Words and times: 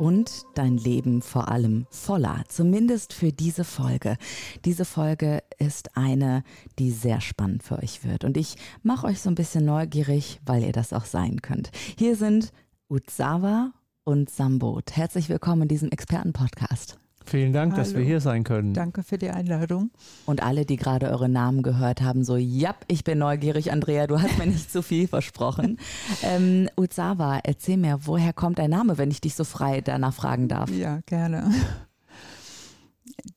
und 0.00 0.46
dein 0.54 0.78
Leben 0.78 1.20
vor 1.20 1.48
allem 1.48 1.86
voller, 1.90 2.44
zumindest 2.48 3.12
für 3.12 3.32
diese 3.32 3.64
Folge. 3.64 4.16
Diese 4.64 4.86
Folge 4.86 5.42
ist 5.58 5.94
eine, 5.96 6.42
die 6.78 6.90
sehr 6.90 7.20
spannend 7.20 7.62
für 7.62 7.78
euch 7.78 8.02
wird 8.02 8.24
und 8.24 8.38
ich 8.38 8.56
mache 8.82 9.06
euch 9.06 9.20
so 9.20 9.28
ein 9.28 9.34
bisschen 9.34 9.66
neugierig, 9.66 10.40
weil 10.46 10.64
ihr 10.64 10.72
das 10.72 10.94
auch 10.94 11.04
sein 11.04 11.42
könnt. 11.42 11.70
Hier 11.98 12.16
sind 12.16 12.50
Utsawa 12.88 13.72
und 14.04 14.30
Sambot. 14.30 14.96
Herzlich 14.96 15.28
willkommen 15.28 15.62
in 15.62 15.68
diesem 15.68 15.90
Expertenpodcast. 15.90 16.99
Vielen 17.30 17.52
Dank, 17.52 17.74
Hallo. 17.74 17.84
dass 17.84 17.94
wir 17.94 18.02
hier 18.02 18.20
sein 18.20 18.42
können. 18.42 18.74
Danke 18.74 19.04
für 19.04 19.16
die 19.16 19.30
Einladung. 19.30 19.92
Und 20.26 20.42
alle, 20.42 20.66
die 20.66 20.74
gerade 20.74 21.08
eure 21.10 21.28
Namen 21.28 21.62
gehört 21.62 22.02
haben, 22.02 22.24
so, 22.24 22.36
ja, 22.36 22.74
ich 22.88 23.04
bin 23.04 23.18
neugierig, 23.18 23.70
Andrea, 23.70 24.08
du 24.08 24.20
hast 24.20 24.36
mir 24.36 24.48
nicht 24.48 24.72
zu 24.72 24.82
viel 24.82 25.06
versprochen. 25.06 25.78
Ähm, 26.22 26.68
Uzawa, 26.76 27.38
erzähl 27.44 27.76
mir, 27.76 28.00
woher 28.02 28.32
kommt 28.32 28.58
dein 28.58 28.70
Name, 28.70 28.98
wenn 28.98 29.10
ich 29.10 29.20
dich 29.20 29.34
so 29.34 29.44
frei 29.44 29.80
danach 29.80 30.12
fragen 30.12 30.48
darf? 30.48 30.70
Ja, 30.70 31.00
gerne. 31.06 31.50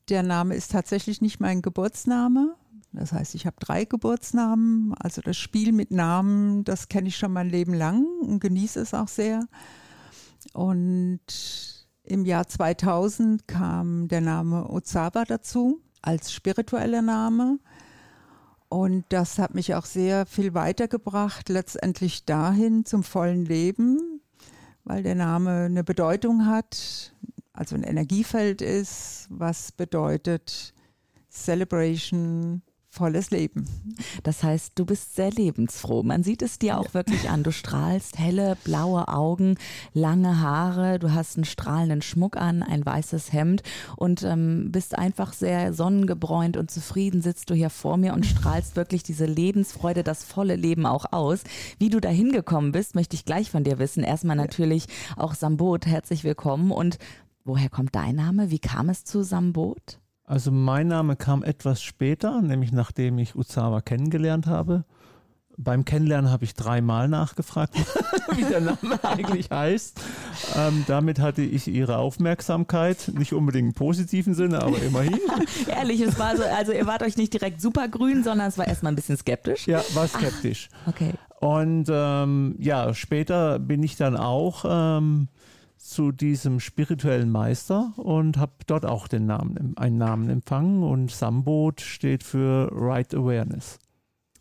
Der 0.08 0.22
Name 0.22 0.54
ist 0.54 0.72
tatsächlich 0.72 1.20
nicht 1.20 1.40
mein 1.40 1.62
Geburtsname. 1.62 2.56
Das 2.92 3.12
heißt, 3.12 3.34
ich 3.34 3.46
habe 3.46 3.56
drei 3.60 3.84
Geburtsnamen. 3.84 4.94
Also 4.98 5.22
das 5.22 5.36
Spiel 5.36 5.72
mit 5.72 5.92
Namen, 5.92 6.64
das 6.64 6.88
kenne 6.88 7.08
ich 7.08 7.16
schon 7.16 7.32
mein 7.32 7.48
Leben 7.48 7.74
lang 7.74 8.04
und 8.22 8.40
genieße 8.40 8.80
es 8.80 8.92
auch 8.92 9.08
sehr. 9.08 9.46
Und 10.52 11.20
im 12.04 12.24
Jahr 12.24 12.46
2000 12.46 13.48
kam 13.48 14.08
der 14.08 14.20
Name 14.20 14.68
Ozawa 14.68 15.24
dazu 15.24 15.80
als 16.02 16.32
spiritueller 16.32 17.02
Name. 17.02 17.58
Und 18.68 19.04
das 19.08 19.38
hat 19.38 19.54
mich 19.54 19.74
auch 19.74 19.84
sehr 19.84 20.26
viel 20.26 20.54
weitergebracht, 20.54 21.48
letztendlich 21.48 22.24
dahin 22.24 22.84
zum 22.84 23.02
vollen 23.02 23.44
Leben, 23.44 24.20
weil 24.84 25.02
der 25.02 25.14
Name 25.14 25.64
eine 25.64 25.84
Bedeutung 25.84 26.46
hat, 26.46 27.14
also 27.52 27.76
ein 27.76 27.84
Energiefeld 27.84 28.60
ist, 28.60 29.26
was 29.30 29.72
bedeutet 29.72 30.74
Celebration, 31.30 32.62
volles 32.94 33.30
Leben. 33.30 33.66
Das 34.22 34.42
heißt, 34.42 34.72
du 34.76 34.86
bist 34.86 35.16
sehr 35.16 35.30
lebensfroh. 35.30 36.02
Man 36.02 36.22
sieht 36.22 36.42
es 36.42 36.58
dir 36.58 36.78
auch 36.78 36.86
ja. 36.86 36.94
wirklich 36.94 37.28
an. 37.28 37.42
Du 37.42 37.52
strahlst 37.52 38.18
helle, 38.18 38.56
blaue 38.64 39.08
Augen, 39.08 39.56
lange 39.92 40.40
Haare, 40.40 40.98
du 40.98 41.12
hast 41.12 41.36
einen 41.36 41.44
strahlenden 41.44 42.02
Schmuck 42.02 42.36
an, 42.36 42.62
ein 42.62 42.86
weißes 42.86 43.32
Hemd 43.32 43.62
und 43.96 44.22
ähm, 44.22 44.70
bist 44.70 44.96
einfach 44.96 45.32
sehr 45.32 45.72
sonnengebräunt 45.74 46.56
und 46.56 46.70
zufrieden 46.70 47.20
sitzt 47.20 47.50
du 47.50 47.54
hier 47.54 47.70
vor 47.70 47.96
mir 47.96 48.14
und 48.14 48.24
strahlst 48.26 48.76
wirklich 48.76 49.02
diese 49.02 49.26
Lebensfreude, 49.26 50.04
das 50.04 50.24
volle 50.24 50.56
Leben 50.56 50.86
auch 50.86 51.12
aus. 51.12 51.40
Wie 51.78 51.90
du 51.90 52.00
da 52.00 52.08
hingekommen 52.08 52.72
bist, 52.72 52.94
möchte 52.94 53.16
ich 53.16 53.24
gleich 53.24 53.50
von 53.50 53.64
dir 53.64 53.78
wissen. 53.78 54.04
Erstmal 54.04 54.36
natürlich 54.36 54.86
auch 55.16 55.34
Sambot, 55.34 55.86
herzlich 55.86 56.22
willkommen 56.24 56.70
und 56.70 56.98
woher 57.44 57.68
kommt 57.68 57.94
dein 57.94 58.14
Name? 58.14 58.50
Wie 58.50 58.60
kam 58.60 58.88
es 58.88 59.04
zu 59.04 59.22
Sambot? 59.22 59.98
Also 60.26 60.50
mein 60.50 60.88
Name 60.88 61.16
kam 61.16 61.42
etwas 61.42 61.82
später, 61.82 62.40
nämlich 62.40 62.72
nachdem 62.72 63.18
ich 63.18 63.36
Uzawa 63.36 63.80
kennengelernt 63.82 64.46
habe. 64.46 64.84
Beim 65.56 65.84
Kennenlernen 65.84 66.32
habe 66.32 66.44
ich 66.44 66.54
dreimal 66.54 67.08
nachgefragt, 67.08 67.76
wie 68.34 68.42
der 68.42 68.60
Name 68.60 68.98
eigentlich 69.04 69.50
heißt. 69.50 70.00
Ähm, 70.56 70.84
damit 70.88 71.20
hatte 71.20 71.42
ich 71.42 71.68
ihre 71.68 71.98
Aufmerksamkeit, 71.98 73.12
nicht 73.16 73.32
unbedingt 73.34 73.68
im 73.68 73.74
positiven 73.74 74.34
Sinne, 74.34 74.62
aber 74.62 74.82
immerhin. 74.82 75.20
Ehrlich, 75.68 76.00
es 76.00 76.18
war 76.18 76.36
so, 76.36 76.42
also 76.42 76.72
ihr 76.72 76.86
wart 76.86 77.02
euch 77.02 77.16
nicht 77.16 77.32
direkt 77.32 77.60
supergrün, 77.60 78.24
sondern 78.24 78.48
es 78.48 78.58
war 78.58 78.66
erstmal 78.66 78.92
ein 78.92 78.96
bisschen 78.96 79.16
skeptisch. 79.16 79.68
Ja, 79.68 79.80
war 79.92 80.08
skeptisch. 80.08 80.70
Ach, 80.84 80.88
okay. 80.88 81.12
Und 81.38 81.86
ähm, 81.88 82.56
ja, 82.58 82.92
später 82.94 83.60
bin 83.60 83.82
ich 83.82 83.94
dann 83.96 84.16
auch 84.16 84.64
ähm, 84.66 85.28
zu 85.84 86.12
diesem 86.12 86.60
spirituellen 86.60 87.30
Meister 87.30 87.92
und 87.96 88.38
habe 88.38 88.52
dort 88.66 88.86
auch 88.86 89.06
den 89.06 89.26
Namen, 89.26 89.76
einen 89.76 89.98
Namen 89.98 90.30
empfangen 90.30 90.82
und 90.82 91.10
Sambot 91.10 91.82
steht 91.82 92.22
für 92.22 92.70
Right 92.72 93.14
Awareness. 93.14 93.78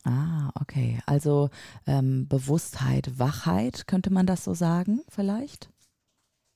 Ah, 0.06 0.52
okay. 0.60 1.00
Also 1.06 1.50
ähm, 1.86 2.28
Bewusstheit, 2.30 3.20
Wachheit, 3.20 3.88
könnte 3.88 4.12
man 4.12 4.26
das 4.26 4.46
so 4.46 4.54
sagen, 4.54 5.02
vielleicht? 5.10 5.70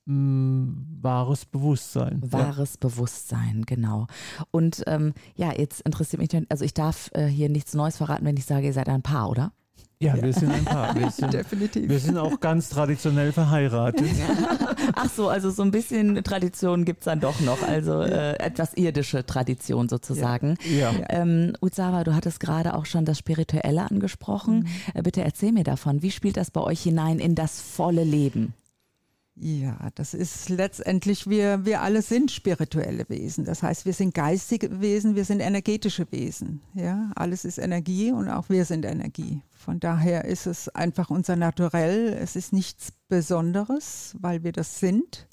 Mm, 0.06 0.72
wahres 1.02 1.44
Bewusstsein. 1.44 2.20
Wahres 2.24 2.74
ja. 2.74 2.88
Bewusstsein, 2.88 3.64
genau. 3.66 4.06
Und 4.50 4.84
ähm, 4.86 5.12
ja, 5.36 5.52
jetzt 5.52 5.82
interessiert 5.82 6.22
mich, 6.22 6.46
also 6.48 6.64
ich 6.64 6.72
darf 6.72 7.10
äh, 7.12 7.26
hier 7.26 7.50
nichts 7.50 7.74
Neues 7.74 7.98
verraten, 7.98 8.24
wenn 8.24 8.38
ich 8.38 8.46
sage, 8.46 8.66
ihr 8.66 8.72
seid 8.72 8.88
ein 8.88 9.02
Paar, 9.02 9.28
oder? 9.28 9.52
Ja, 10.00 10.14
ja, 10.14 10.22
wir 10.22 10.32
sind 10.32 10.52
ein 10.52 10.64
Paar. 10.64 10.94
Wir 10.94 11.10
sind, 11.10 11.32
Definitiv. 11.32 11.88
Wir 11.88 11.98
sind 11.98 12.16
auch 12.18 12.38
ganz 12.38 12.68
traditionell 12.68 13.32
verheiratet. 13.32 14.08
Ach 14.94 15.10
so, 15.10 15.28
also 15.28 15.50
so 15.50 15.62
ein 15.62 15.72
bisschen 15.72 16.22
Tradition 16.22 16.84
gibt 16.84 17.00
es 17.00 17.06
dann 17.06 17.18
doch 17.18 17.40
noch, 17.40 17.62
also 17.62 18.02
äh, 18.02 18.38
etwas 18.38 18.74
irdische 18.74 19.26
Tradition 19.26 19.88
sozusagen. 19.88 20.56
Ja. 20.70 20.92
ja. 20.92 21.04
Ähm, 21.08 21.54
Uzawa, 21.60 22.04
du 22.04 22.14
hattest 22.14 22.38
gerade 22.38 22.74
auch 22.74 22.86
schon 22.86 23.04
das 23.04 23.18
Spirituelle 23.18 23.90
angesprochen. 23.90 24.60
Mhm. 24.60 24.66
Äh, 24.94 25.02
bitte 25.02 25.22
erzähl 25.22 25.50
mir 25.50 25.64
davon, 25.64 26.00
wie 26.00 26.12
spielt 26.12 26.36
das 26.36 26.52
bei 26.52 26.60
euch 26.60 26.80
hinein 26.80 27.18
in 27.18 27.34
das 27.34 27.60
volle 27.60 28.04
Leben? 28.04 28.54
Ja, 29.40 29.76
das 29.94 30.14
ist 30.14 30.48
letztendlich, 30.48 31.28
wir, 31.28 31.64
wir 31.64 31.82
alle 31.82 32.02
sind 32.02 32.32
spirituelle 32.32 33.08
Wesen. 33.08 33.44
Das 33.44 33.62
heißt, 33.62 33.86
wir 33.86 33.92
sind 33.92 34.12
geistige 34.12 34.80
Wesen, 34.80 35.14
wir 35.14 35.24
sind 35.24 35.40
energetische 35.40 36.10
Wesen. 36.10 36.60
Ja, 36.74 37.12
alles 37.14 37.44
ist 37.44 37.58
Energie 37.58 38.10
und 38.10 38.28
auch 38.28 38.48
wir 38.48 38.64
sind 38.64 38.84
Energie. 38.84 39.40
Von 39.58 39.80
daher 39.80 40.24
ist 40.24 40.46
es 40.46 40.68
einfach 40.68 41.10
unser 41.10 41.34
Naturell. 41.34 42.12
Es 42.12 42.36
ist 42.36 42.52
nichts 42.52 42.92
Besonderes, 43.08 44.16
weil 44.20 44.44
wir 44.44 44.52
das 44.52 44.78
sind. 44.78 45.26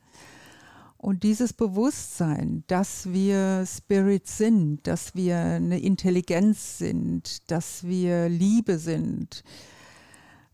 Und 0.98 1.22
dieses 1.22 1.54
Bewusstsein, 1.54 2.64
dass 2.66 3.14
wir 3.14 3.64
Spirit 3.68 4.28
sind, 4.28 4.88
dass 4.88 5.14
wir 5.14 5.38
eine 5.38 5.80
Intelligenz 5.80 6.80
sind, 6.80 7.52
dass 7.52 7.84
wir 7.84 8.28
Liebe 8.28 8.80
sind, 8.80 9.44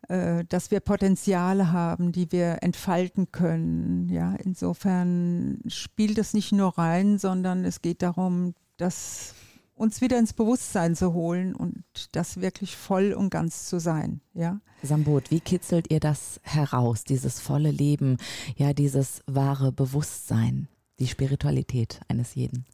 äh, 0.09 0.43
dass 0.49 0.69
wir 0.69 0.81
Potenziale 0.81 1.71
haben, 1.71 2.11
die 2.11 2.29
wir 2.33 2.63
entfalten 2.63 3.31
können. 3.31 4.09
Ja, 4.09 4.35
insofern 4.35 5.59
spielt 5.67 6.17
es 6.17 6.33
nicht 6.33 6.51
nur 6.51 6.77
rein, 6.77 7.17
sondern 7.17 7.63
es 7.63 7.81
geht 7.81 8.01
darum, 8.01 8.53
dass 8.75 9.33
uns 9.81 9.99
wieder 9.99 10.19
ins 10.19 10.33
Bewusstsein 10.33 10.95
zu 10.95 11.13
holen 11.13 11.55
und 11.55 11.83
das 12.11 12.39
wirklich 12.39 12.77
voll 12.77 13.13
und 13.13 13.29
ganz 13.29 13.67
zu 13.67 13.79
sein. 13.79 14.21
Ja. 14.33 14.61
Sambot, 14.83 15.31
wie 15.31 15.39
kitzelt 15.39 15.91
ihr 15.91 15.99
das 15.99 16.39
heraus, 16.43 17.03
dieses 17.03 17.39
volle 17.39 17.71
Leben, 17.71 18.17
ja, 18.55 18.73
dieses 18.73 19.21
wahre 19.27 19.71
Bewusstsein, 19.71 20.67
die 20.99 21.07
Spiritualität 21.07 21.99
eines 22.07 22.35
jeden? 22.35 22.65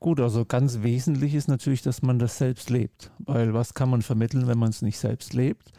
Gut, 0.00 0.20
also 0.20 0.44
ganz 0.44 0.82
wesentlich 0.82 1.34
ist 1.34 1.48
natürlich, 1.48 1.80
dass 1.80 2.02
man 2.02 2.18
das 2.18 2.36
selbst 2.36 2.68
lebt, 2.68 3.10
weil 3.18 3.54
was 3.54 3.72
kann 3.72 3.88
man 3.88 4.02
vermitteln, 4.02 4.46
wenn 4.46 4.58
man 4.58 4.68
es 4.70 4.82
nicht 4.82 4.98
selbst 4.98 5.32
lebt? 5.32 5.72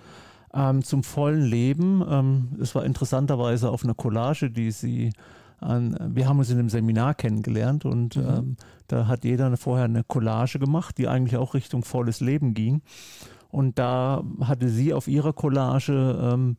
ähm, 0.55 0.83
zum 0.83 1.03
vollen 1.03 1.43
Leben. 1.43 2.03
Ähm, 2.09 2.57
es 2.61 2.73
war 2.73 2.85
interessanterweise 2.85 3.69
auf 3.69 3.83
einer 3.83 3.93
Collage, 3.93 4.49
die 4.49 4.71
sie 4.71 5.11
an, 5.59 5.97
wir 6.13 6.27
haben 6.27 6.39
uns 6.39 6.49
in 6.49 6.59
einem 6.59 6.69
Seminar 6.69 7.15
kennengelernt 7.15 7.85
und 7.85 8.15
mhm. 8.15 8.27
ähm, 8.27 8.57
da 8.87 9.07
hat 9.07 9.23
jeder 9.23 9.55
vorher 9.57 9.85
eine 9.85 10.03
Collage 10.03 10.59
gemacht, 10.59 10.97
die 10.97 11.07
eigentlich 11.07 11.37
auch 11.37 11.53
Richtung 11.53 11.83
volles 11.83 12.19
Leben 12.19 12.53
ging. 12.53 12.81
Und 13.49 13.79
da 13.79 14.23
hatte 14.41 14.69
sie 14.69 14.93
auf 14.93 15.07
ihrer 15.07 15.33
Collage, 15.33 16.19
ähm, 16.21 16.57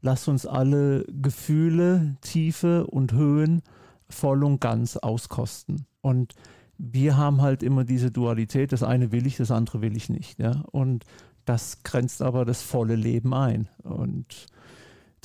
lasst 0.00 0.28
uns 0.28 0.46
alle 0.46 1.04
Gefühle, 1.04 2.16
Tiefe 2.20 2.86
und 2.86 3.12
Höhen 3.12 3.62
voll 4.08 4.44
und 4.44 4.60
ganz 4.60 4.96
auskosten. 4.96 5.86
Und 6.00 6.34
wir 6.78 7.16
haben 7.16 7.42
halt 7.42 7.62
immer 7.62 7.84
diese 7.84 8.10
Dualität, 8.10 8.72
das 8.72 8.82
eine 8.82 9.10
will 9.10 9.26
ich, 9.26 9.36
das 9.36 9.50
andere 9.50 9.80
will 9.80 9.96
ich 9.96 10.08
nicht. 10.08 10.38
Ja? 10.38 10.62
Und 10.70 11.04
das 11.44 11.82
grenzt 11.82 12.22
aber 12.22 12.44
das 12.44 12.62
volle 12.62 12.96
Leben 12.96 13.34
ein. 13.34 13.68
Und 13.82 14.46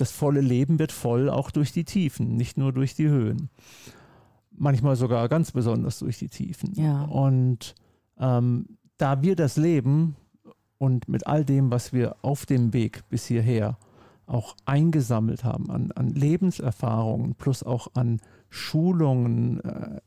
das 0.01 0.11
volle 0.11 0.41
Leben 0.41 0.79
wird 0.79 0.91
voll 0.91 1.29
auch 1.29 1.51
durch 1.51 1.71
die 1.71 1.85
Tiefen, 1.85 2.35
nicht 2.35 2.57
nur 2.57 2.73
durch 2.73 2.95
die 2.95 3.07
Höhen. 3.07 3.49
Manchmal 4.51 4.95
sogar 4.95 5.29
ganz 5.29 5.51
besonders 5.51 5.99
durch 5.99 6.17
die 6.17 6.29
Tiefen. 6.29 6.73
Ja. 6.73 7.03
Und 7.03 7.75
ähm, 8.19 8.77
da 8.97 9.21
wir 9.21 9.35
das 9.35 9.57
Leben 9.57 10.15
und 10.77 11.07
mit 11.07 11.27
all 11.27 11.45
dem, 11.45 11.71
was 11.71 11.93
wir 11.93 12.17
auf 12.21 12.45
dem 12.45 12.73
Weg 12.73 13.07
bis 13.09 13.25
hierher 13.25 13.77
auch 14.25 14.55
eingesammelt 14.65 15.43
haben, 15.43 15.69
an, 15.69 15.91
an 15.91 16.09
Lebenserfahrungen 16.09 17.35
plus 17.35 17.63
auch 17.63 17.89
an 17.93 18.19
Schulungen, 18.49 19.59
äh, 19.61 20.01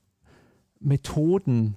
Methoden, 0.80 1.76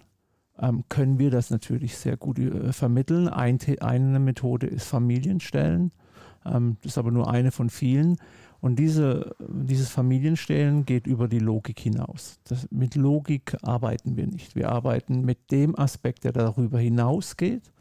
ähm, 0.59 0.83
können 0.89 1.19
wir 1.19 1.31
das 1.31 1.49
natürlich 1.49 1.97
sehr 1.97 2.17
gut 2.17 2.39
äh, 2.39 2.73
vermitteln. 2.73 3.27
Ein, 3.27 3.59
eine 3.79 4.19
Methode 4.19 4.67
ist 4.67 4.87
Familienstellen. 4.87 5.91
Ähm, 6.51 6.77
das 6.81 6.93
ist 6.93 6.97
aber 6.97 7.11
nur 7.11 7.29
eine 7.29 7.51
von 7.51 7.69
vielen. 7.69 8.17
Und 8.59 8.77
diese, 8.79 9.35
dieses 9.47 9.89
Familienstellen 9.89 10.85
geht 10.85 11.05
über 11.05 11.27
die 11.27 11.39
Logik 11.39 11.79
hinaus. 11.79 12.39
Das, 12.45 12.67
mit 12.71 12.95
Logik 12.95 13.55
arbeiten 13.61 14.17
wir 14.17 14.27
nicht. 14.27 14.55
Wir 14.55 14.69
arbeiten 14.69 15.21
mit 15.21 15.51
dem 15.51 15.77
Aspekt, 15.77 16.23
der 16.23 16.31
darüber 16.31 16.79
hinausgeht. 16.79 17.71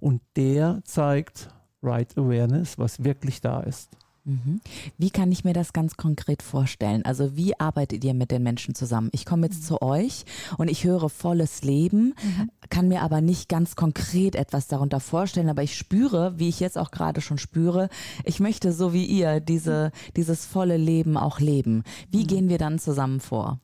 Und 0.00 0.20
der 0.36 0.80
zeigt 0.84 1.48
Right 1.82 2.16
Awareness, 2.18 2.78
was 2.78 3.04
wirklich 3.04 3.40
da 3.40 3.60
ist. 3.60 3.96
Mhm. 4.26 4.60
Wie 4.98 5.10
kann 5.10 5.30
ich 5.30 5.44
mir 5.44 5.52
das 5.52 5.72
ganz 5.72 5.96
konkret 5.96 6.42
vorstellen? 6.42 7.04
Also 7.04 7.36
wie 7.36 7.58
arbeitet 7.60 8.02
ihr 8.02 8.12
mit 8.12 8.32
den 8.32 8.42
Menschen 8.42 8.74
zusammen? 8.74 9.08
Ich 9.12 9.24
komme 9.24 9.46
jetzt 9.46 9.62
mhm. 9.62 9.66
zu 9.66 9.82
euch 9.82 10.24
und 10.58 10.68
ich 10.68 10.82
höre 10.82 11.08
volles 11.08 11.62
Leben, 11.62 12.14
mhm. 12.22 12.50
kann 12.68 12.88
mir 12.88 13.02
aber 13.02 13.20
nicht 13.20 13.48
ganz 13.48 13.76
konkret 13.76 14.34
etwas 14.34 14.66
darunter 14.66 14.98
vorstellen, 14.98 15.48
aber 15.48 15.62
ich 15.62 15.76
spüre, 15.76 16.38
wie 16.38 16.48
ich 16.48 16.58
jetzt 16.58 16.76
auch 16.76 16.90
gerade 16.90 17.20
schon 17.20 17.38
spüre, 17.38 17.88
ich 18.24 18.40
möchte 18.40 18.72
so 18.72 18.92
wie 18.92 19.04
ihr 19.04 19.38
diese, 19.38 19.92
dieses 20.16 20.44
volle 20.44 20.76
Leben 20.76 21.16
auch 21.16 21.38
leben. 21.38 21.84
Wie 22.10 22.24
mhm. 22.24 22.26
gehen 22.26 22.48
wir 22.48 22.58
dann 22.58 22.80
zusammen 22.80 23.20
vor? 23.20 23.60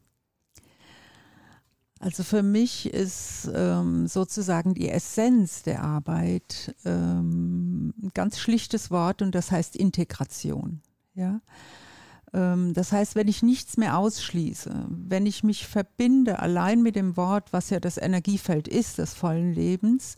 Also 2.03 2.25
für 2.25 2.43
mich 2.43 2.93
ist 2.93 3.49
ähm, 3.55 4.09
sozusagen 4.09 4.75
die 4.75 4.89
Essenz 4.89 5.63
der 5.63 5.85
Arbeit 5.85 6.75
ähm, 6.85 7.95
ein 8.03 8.11
ganz 8.13 8.41
schlichtes 8.41 8.91
Wort 8.91 9.23
und 9.23 9.37
das 9.37 9.53
heißt 9.53 9.77
Integration. 9.77 10.83
Ja? 11.15 11.41
Ähm, 12.35 12.75
das 12.75 12.91
heißt, 12.91 13.15
wenn 13.15 13.29
ich 13.29 13.45
nichts 13.45 13.77
mehr 13.77 13.97
ausschließe, 13.97 14.87
wenn 14.89 15.27
ich 15.27 15.45
mich 15.45 15.69
verbinde 15.69 16.41
allein 16.41 16.83
mit 16.83 16.97
dem 16.97 17.17
Wort, 17.17 17.53
was 17.53 17.71
ja 17.71 17.79
das 17.79 17.99
Energiefeld 17.99 18.67
ist, 18.67 18.99
des 18.99 19.15
vollen 19.15 19.53
Lebens, 19.53 20.17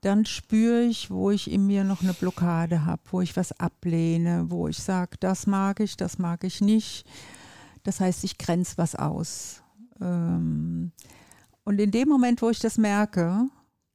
dann 0.00 0.26
spüre 0.26 0.82
ich, 0.82 1.08
wo 1.08 1.30
ich 1.30 1.48
in 1.48 1.68
mir 1.68 1.84
noch 1.84 2.02
eine 2.02 2.14
Blockade 2.14 2.84
habe, 2.84 3.02
wo 3.12 3.20
ich 3.20 3.36
was 3.36 3.52
ablehne, 3.60 4.46
wo 4.48 4.66
ich 4.66 4.78
sage, 4.78 5.18
das 5.20 5.46
mag 5.46 5.78
ich, 5.78 5.96
das 5.96 6.18
mag 6.18 6.42
ich 6.42 6.60
nicht. 6.60 7.06
Das 7.84 8.00
heißt, 8.00 8.24
ich 8.24 8.38
grenze 8.38 8.76
was 8.76 8.96
aus. 8.96 9.61
Ähm, 10.02 10.92
und 11.64 11.80
in 11.80 11.90
dem 11.90 12.08
Moment, 12.08 12.42
wo 12.42 12.50
ich 12.50 12.58
das 12.58 12.78
merke, 12.78 13.48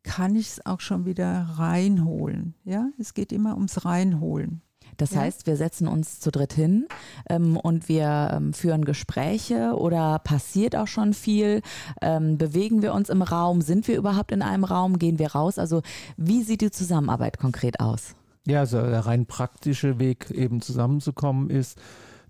kann 0.04 0.36
ich 0.36 0.48
es 0.48 0.66
auch 0.66 0.80
schon 0.80 1.06
wieder 1.06 1.48
reinholen. 1.58 2.56
Ja, 2.64 2.90
es 2.98 3.14
geht 3.14 3.32
immer 3.32 3.56
ums 3.56 3.84
Reinholen. 3.86 4.62
Das 4.96 5.12
ja. 5.12 5.22
heißt, 5.22 5.46
wir 5.46 5.58
setzen 5.58 5.88
uns 5.88 6.20
zu 6.20 6.32
dritt 6.32 6.54
hin 6.54 6.88
ähm, 7.30 7.58
und 7.58 7.88
wir 7.88 8.32
ähm, 8.34 8.54
führen 8.54 8.84
Gespräche 8.84 9.76
oder 9.78 10.20
passiert 10.20 10.76
auch 10.76 10.88
schon 10.88 11.14
viel? 11.14 11.62
Ähm, 12.02 12.38
bewegen 12.38 12.82
wir 12.82 12.94
uns 12.94 13.10
im 13.10 13.22
Raum? 13.22 13.62
Sind 13.62 13.88
wir 13.88 13.98
überhaupt 13.98 14.32
in 14.32 14.42
einem 14.42 14.64
Raum? 14.64 14.98
Gehen 14.98 15.20
wir 15.20 15.34
raus? 15.34 15.60
Also 15.60 15.82
wie 16.16 16.42
sieht 16.42 16.62
die 16.62 16.72
Zusammenarbeit 16.72 17.38
konkret 17.38 17.80
aus? 17.80 18.16
Ja, 18.48 18.62
also 18.62 18.82
der 18.82 19.06
rein 19.06 19.26
praktische 19.26 20.00
Weg 20.00 20.32
eben 20.32 20.62
zusammenzukommen 20.62 21.50
ist, 21.50 21.78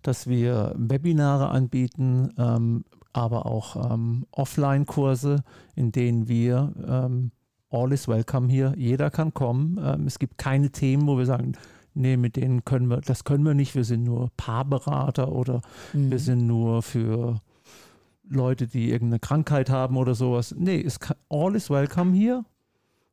dass 0.01 0.27
wir 0.27 0.73
Webinare 0.75 1.49
anbieten, 1.49 2.33
ähm, 2.37 2.85
aber 3.17 3.47
auch 3.47 3.91
ähm, 3.91 4.27
Offline-Kurse, 4.31 5.43
in 5.75 5.91
denen 5.91 6.27
wir 6.27 6.71
ähm, 6.87 7.31
All 7.69 7.91
is 7.91 8.07
welcome 8.07 8.47
hier, 8.47 8.75
jeder 8.77 9.09
kann 9.09 9.33
kommen. 9.33 9.79
Ähm, 9.83 10.05
es 10.05 10.19
gibt 10.19 10.37
keine 10.37 10.69
Themen, 10.69 11.07
wo 11.07 11.17
wir 11.17 11.25
sagen, 11.25 11.53
nee, 11.95 12.15
mit 12.15 12.35
denen 12.35 12.63
können 12.63 12.89
wir, 12.89 13.01
das 13.01 13.23
können 13.23 13.43
wir 13.43 13.55
nicht, 13.55 13.73
wir 13.73 13.85
sind 13.85 14.03
nur 14.03 14.29
Paarberater 14.37 15.31
oder 15.31 15.61
mhm. 15.93 16.11
wir 16.11 16.19
sind 16.19 16.45
nur 16.45 16.83
für 16.83 17.41
Leute, 18.29 18.67
die 18.67 18.91
irgendeine 18.91 19.19
Krankheit 19.19 19.71
haben 19.71 19.97
oder 19.97 20.13
sowas. 20.13 20.53
Nee, 20.55 20.79
es 20.79 20.99
kann, 20.99 21.17
all 21.27 21.55
is 21.55 21.71
welcome 21.71 22.13
hier. 22.13 22.45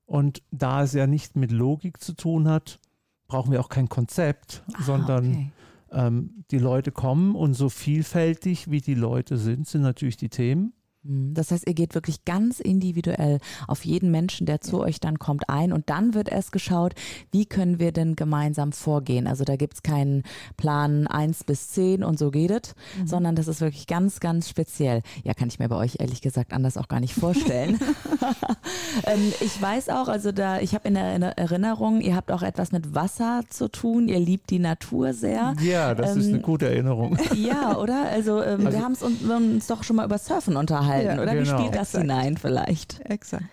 Und 0.05 0.43
da 0.51 0.83
es 0.83 0.93
ja 0.93 1.07
nicht 1.07 1.35
mit 1.35 1.51
Logik 1.51 2.03
zu 2.03 2.13
tun 2.13 2.47
hat, 2.47 2.79
brauchen 3.27 3.53
wir 3.53 3.61
auch 3.61 3.71
kein 3.71 3.89
Konzept, 3.89 4.63
ah, 4.75 4.83
sondern 4.83 5.31
okay 5.31 5.51
die 6.51 6.59
Leute 6.59 6.93
kommen 6.93 7.35
und 7.35 7.55
so 7.55 7.69
vielfältig 7.69 8.71
wie 8.71 8.81
die 8.81 8.95
Leute 8.95 9.37
sind, 9.37 9.67
sind 9.67 9.83
natürlich 9.83 10.17
die 10.17 10.29
Themen. 10.29 10.73
Mhm. 11.05 11.35
Das 11.35 11.51
heißt, 11.51 11.67
ihr 11.67 11.75
geht 11.75 11.95
wirklich 11.95 12.25
ganz 12.25 12.61
individuell 12.61 13.39
auf 13.69 13.85
jeden 13.85 14.11
Menschen, 14.11 14.47
der 14.47 14.61
zu 14.61 14.81
euch 14.81 15.01
dann 15.01 15.19
kommt, 15.19 15.49
ein 15.49 15.73
und 15.73 15.91
dann 15.91 16.15
wird 16.15 16.29
erst 16.29 16.53
geschaut, 16.53 16.95
wie 17.31 17.47
können 17.47 17.79
wir 17.79 17.93
denn 17.93 18.17
gemeinsam 18.17 18.73
vorgehen. 18.73 19.27
Also 19.27 19.45
da 19.45 19.57
gibt 19.57 19.75
es 19.75 19.83
keinen 19.83 20.23
Plan 20.57 21.07
1 21.07 21.45
bis 21.45 21.71
10 21.71 22.03
und 22.03 22.19
so 22.19 22.31
geht 22.31 22.51
es, 22.51 22.75
mhm. 22.99 23.07
sondern 23.07 23.37
das 23.37 23.49
ist 23.49 23.61
wirklich 23.61 23.87
ganz, 23.87 24.21
ganz 24.21 24.49
speziell. 24.49 25.03
Ja, 25.23 25.35
kann 25.35 25.49
ich 25.49 25.59
mir 25.59 25.69
bei 25.69 25.77
euch 25.77 25.97
ehrlich 25.99 26.23
gesagt 26.23 26.53
anders 26.53 26.77
auch 26.77 26.89
gar 26.89 27.01
nicht 27.01 27.15
vorstellen. 27.15 27.79
ähm, 29.07 29.33
ich 29.41 29.61
weiß 29.61 29.91
auch, 29.91 30.09
also 30.09 30.33
da, 30.33 30.61
ich 30.61 30.75
habe 30.75 30.89
in 30.89 30.95
der 30.95 31.37
Erinnerung, 31.37 32.01
ihr 32.01 32.17
habt 32.17 32.31
auch 32.33 32.43
etwas 32.43 32.73
mit 32.73 32.95
Wasser 32.95 33.43
zu 33.49 33.69
tun, 33.69 34.09
ihr 34.09 34.19
liebt 34.19 34.51
die 34.51 34.59
Natur 34.59 35.13
sehr. 35.13 35.55
Ja, 35.61 35.95
das 35.95 36.13
ähm, 36.13 36.21
ist 36.21 36.27
eine 36.29 36.37
ähm, 36.37 36.43
gute 36.43 36.67
Erinnerung. 36.67 37.19
Ja, 37.35 37.77
oder? 37.79 38.09
Also, 38.11 38.43
ähm, 38.43 38.65
also 38.65 38.79
wir 38.79 38.85
haben 38.85 38.95
uns, 38.95 39.03
uns 39.03 39.67
doch 39.67 39.83
schon 39.83 39.97
mal 39.97 40.05
über 40.05 40.19
Surfen 40.19 40.57
unterhalten 40.57 40.94
halten, 40.95 41.17
ja, 41.17 41.23
oder? 41.23 41.35
Genau. 41.35 41.41
Wie 41.41 41.47
spielt 41.47 41.75
das 41.75 41.89
Exakt. 41.89 42.03
hinein 42.03 42.37
vielleicht? 42.37 43.01
Exakt. 43.01 43.45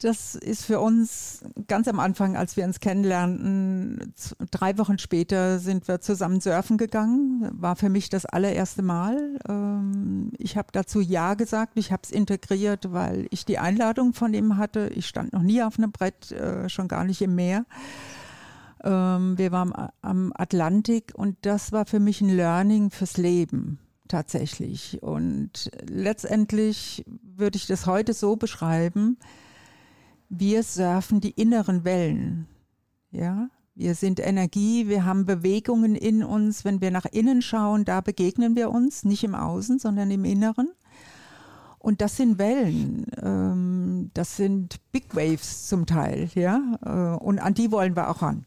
Das 0.00 0.36
ist 0.36 0.64
für 0.64 0.78
uns 0.78 1.42
ganz 1.66 1.88
am 1.88 1.98
Anfang, 1.98 2.36
als 2.36 2.56
wir 2.56 2.64
uns 2.64 2.78
kennenlernten, 2.78 4.14
drei 4.52 4.78
Wochen 4.78 4.98
später 4.98 5.58
sind 5.58 5.88
wir 5.88 6.00
zusammen 6.00 6.40
surfen 6.40 6.78
gegangen. 6.78 7.50
War 7.52 7.74
für 7.74 7.88
mich 7.88 8.08
das 8.08 8.24
allererste 8.24 8.82
Mal. 8.82 9.40
Ähm, 9.48 10.30
ich 10.38 10.56
habe 10.56 10.68
dazu 10.70 11.00
Ja 11.00 11.34
gesagt, 11.34 11.72
ich 11.74 11.90
habe 11.90 12.02
es 12.04 12.12
integriert, 12.12 12.92
weil 12.92 13.26
ich 13.30 13.44
die 13.44 13.58
Einladung 13.58 14.12
von 14.12 14.32
ihm 14.34 14.56
hatte. 14.56 14.88
Ich 14.94 15.08
stand 15.08 15.32
noch 15.32 15.42
nie 15.42 15.64
auf 15.64 15.78
einem 15.78 15.90
Brett, 15.90 16.30
äh, 16.30 16.68
schon 16.68 16.86
gar 16.86 17.02
nicht 17.02 17.20
im 17.20 17.34
Meer. 17.34 17.66
Ähm, 18.84 19.36
wir 19.36 19.50
waren 19.50 19.74
am 20.00 20.32
Atlantik 20.36 21.12
und 21.16 21.38
das 21.42 21.72
war 21.72 21.86
für 21.86 21.98
mich 21.98 22.20
ein 22.20 22.28
Learning 22.28 22.92
fürs 22.92 23.16
Leben 23.16 23.80
tatsächlich. 24.08 25.02
Und 25.02 25.70
letztendlich 25.88 27.04
würde 27.22 27.56
ich 27.56 27.66
das 27.66 27.86
heute 27.86 28.14
so 28.14 28.36
beschreiben, 28.36 29.18
wir 30.28 30.62
surfen 30.62 31.20
die 31.20 31.30
inneren 31.30 31.84
Wellen. 31.84 32.46
Ja, 33.10 33.48
wir 33.74 33.94
sind 33.94 34.20
Energie, 34.20 34.88
wir 34.88 35.04
haben 35.04 35.24
Bewegungen 35.24 35.94
in 35.94 36.24
uns. 36.24 36.64
Wenn 36.64 36.80
wir 36.80 36.90
nach 36.90 37.06
innen 37.06 37.42
schauen, 37.42 37.84
da 37.84 38.00
begegnen 38.00 38.56
wir 38.56 38.70
uns, 38.70 39.04
nicht 39.04 39.24
im 39.24 39.34
Außen, 39.34 39.78
sondern 39.78 40.10
im 40.10 40.24
Inneren. 40.24 40.68
Und 41.78 42.00
das 42.00 42.16
sind 42.16 42.38
Wellen, 42.38 43.06
ähm, 43.22 44.10
das 44.12 44.36
sind 44.36 44.80
Big 44.90 45.14
Waves 45.14 45.68
zum 45.68 45.86
Teil, 45.86 46.28
ja. 46.34 46.60
Äh, 46.84 47.24
und 47.24 47.38
an 47.38 47.54
die 47.54 47.70
wollen 47.70 47.94
wir 47.94 48.10
auch 48.10 48.20
ran. 48.20 48.46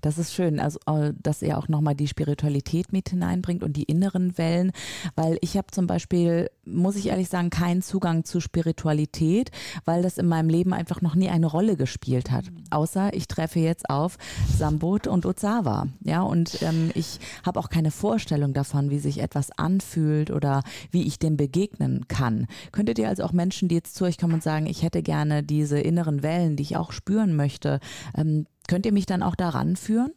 Das 0.00 0.18
ist 0.18 0.32
schön, 0.34 0.60
also 0.60 0.78
äh, 0.86 1.12
dass 1.22 1.42
ihr 1.42 1.58
auch 1.58 1.68
nochmal 1.68 1.94
die 1.94 2.08
Spiritualität 2.08 2.92
mit 2.92 3.10
hineinbringt 3.10 3.62
und 3.62 3.76
die 3.76 3.84
inneren 3.84 4.36
Wellen, 4.38 4.72
weil 5.16 5.38
ich 5.40 5.56
habe 5.56 5.68
zum 5.70 5.86
Beispiel, 5.86 6.50
muss 6.72 6.96
ich 6.96 7.06
ehrlich 7.08 7.28
sagen, 7.28 7.50
keinen 7.50 7.82
Zugang 7.82 8.24
zu 8.24 8.40
Spiritualität, 8.40 9.50
weil 9.84 10.02
das 10.02 10.18
in 10.18 10.26
meinem 10.26 10.48
Leben 10.48 10.72
einfach 10.72 11.00
noch 11.00 11.14
nie 11.14 11.28
eine 11.28 11.46
Rolle 11.46 11.76
gespielt 11.76 12.30
hat. 12.30 12.44
Außer 12.70 13.14
ich 13.14 13.28
treffe 13.28 13.60
jetzt 13.60 13.90
auf 13.90 14.16
Sambot 14.56 15.06
und 15.06 15.26
Ozawa. 15.26 15.86
Ja, 16.02 16.22
und 16.22 16.62
ähm, 16.62 16.90
ich 16.94 17.18
habe 17.44 17.58
auch 17.58 17.68
keine 17.68 17.90
Vorstellung 17.90 18.52
davon, 18.52 18.90
wie 18.90 18.98
sich 18.98 19.20
etwas 19.20 19.50
anfühlt 19.50 20.30
oder 20.30 20.62
wie 20.90 21.06
ich 21.06 21.18
dem 21.18 21.36
begegnen 21.36 22.06
kann. 22.08 22.46
Könntet 22.72 22.98
ihr 22.98 23.08
also 23.08 23.24
auch 23.24 23.32
Menschen, 23.32 23.68
die 23.68 23.74
jetzt 23.74 23.94
zu 23.94 24.04
euch 24.04 24.18
kommen 24.18 24.34
und 24.34 24.42
sagen, 24.42 24.66
ich 24.66 24.82
hätte 24.82 25.02
gerne 25.02 25.42
diese 25.42 25.78
inneren 25.80 26.22
Wellen, 26.22 26.56
die 26.56 26.62
ich 26.62 26.76
auch 26.76 26.92
spüren 26.92 27.36
möchte, 27.36 27.80
ähm, 28.16 28.46
Könnt 28.70 28.86
ihr 28.86 28.92
mich 28.92 29.06
dann 29.06 29.24
auch 29.24 29.34
daran 29.34 29.74
führen? 29.74 30.12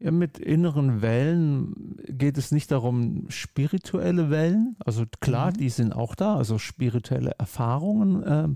Ja, 0.00 0.12
mit 0.12 0.38
inneren 0.38 1.02
Wellen 1.02 1.96
geht 2.08 2.38
es 2.38 2.52
nicht 2.52 2.70
darum, 2.70 3.24
spirituelle 3.30 4.30
Wellen, 4.30 4.76
also 4.84 5.04
klar, 5.20 5.48
mhm. 5.48 5.54
die 5.54 5.70
sind 5.70 5.92
auch 5.92 6.14
da, 6.14 6.36
also 6.36 6.58
spirituelle 6.58 7.32
Erfahrungen, 7.38 8.22
äh, 8.22 8.48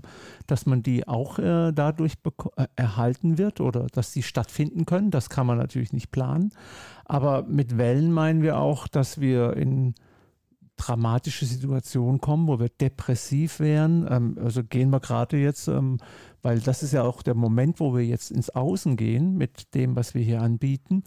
dass 0.47 0.65
man 0.65 0.83
die 0.83 1.05
auch 1.05 1.39
äh, 1.39 1.73
dadurch 1.73 2.13
äh, 2.55 2.65
erhalten 2.77 3.37
wird 3.37 3.59
oder 3.59 3.87
dass 3.91 4.13
sie 4.13 4.23
stattfinden 4.23 4.85
können, 4.85 5.11
das 5.11 5.29
kann 5.29 5.45
man 5.45 5.57
natürlich 5.57 5.91
nicht 5.91 6.11
planen. 6.11 6.51
Aber 7.03 7.43
mit 7.43 7.77
Wellen 7.77 8.13
meinen 8.13 8.41
wir 8.41 8.57
auch, 8.57 8.87
dass 8.87 9.19
wir 9.19 9.57
in 9.57 9.95
dramatische 10.77 11.45
Situationen 11.45 12.21
kommen, 12.21 12.47
wo 12.47 12.59
wir 12.59 12.69
depressiv 12.69 13.59
wären. 13.59 14.07
Ähm, 14.09 14.37
also 14.41 14.63
gehen 14.63 14.91
wir 14.91 15.01
gerade 15.01 15.37
jetzt 15.37 15.67
ähm, 15.67 15.97
weil 16.43 16.59
das 16.59 16.83
ist 16.83 16.91
ja 16.91 17.03
auch 17.03 17.23
der 17.23 17.35
Moment, 17.35 17.79
wo 17.79 17.95
wir 17.95 18.05
jetzt 18.05 18.29
ins 18.29 18.49
Außen 18.49 18.97
gehen 18.97 19.37
mit 19.37 19.73
dem, 19.73 19.95
was 19.95 20.13
wir 20.13 20.21
hier 20.21 20.41
anbieten. 20.41 21.03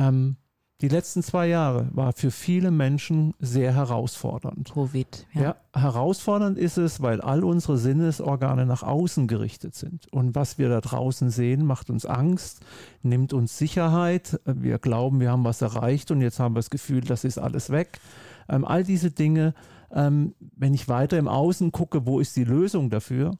Ähm, 0.00 0.36
die 0.80 0.88
letzten 0.88 1.22
zwei 1.22 1.46
Jahre 1.46 1.88
war 1.92 2.14
für 2.14 2.30
viele 2.30 2.70
Menschen 2.70 3.34
sehr 3.38 3.74
herausfordernd. 3.74 4.72
Covid. 4.72 5.26
Ja. 5.34 5.42
ja. 5.42 5.56
herausfordernd 5.74 6.56
ist 6.56 6.78
es, 6.78 7.02
weil 7.02 7.20
all 7.20 7.44
unsere 7.44 7.76
Sinnesorgane 7.76 8.64
nach 8.64 8.82
außen 8.82 9.26
gerichtet 9.26 9.74
sind. 9.74 10.10
Und 10.10 10.34
was 10.34 10.56
wir 10.56 10.70
da 10.70 10.80
draußen 10.80 11.28
sehen, 11.28 11.66
macht 11.66 11.90
uns 11.90 12.06
Angst, 12.06 12.60
nimmt 13.02 13.34
uns 13.34 13.58
Sicherheit. 13.58 14.40
Wir 14.46 14.78
glauben, 14.78 15.20
wir 15.20 15.30
haben 15.30 15.44
was 15.44 15.60
erreicht 15.60 16.10
und 16.10 16.22
jetzt 16.22 16.40
haben 16.40 16.54
wir 16.54 16.60
das 16.60 16.70
Gefühl, 16.70 17.02
das 17.02 17.24
ist 17.24 17.36
alles 17.36 17.68
weg. 17.68 18.00
Ähm, 18.48 18.64
all 18.64 18.82
diese 18.82 19.10
Dinge 19.10 19.52
ähm, 19.92 20.34
wenn 20.56 20.74
ich 20.74 20.88
weiter 20.88 21.18
im 21.18 21.28
Außen 21.28 21.72
gucke, 21.72 22.06
wo 22.06 22.20
ist 22.20 22.36
die 22.36 22.44
Lösung 22.44 22.90
dafür, 22.90 23.32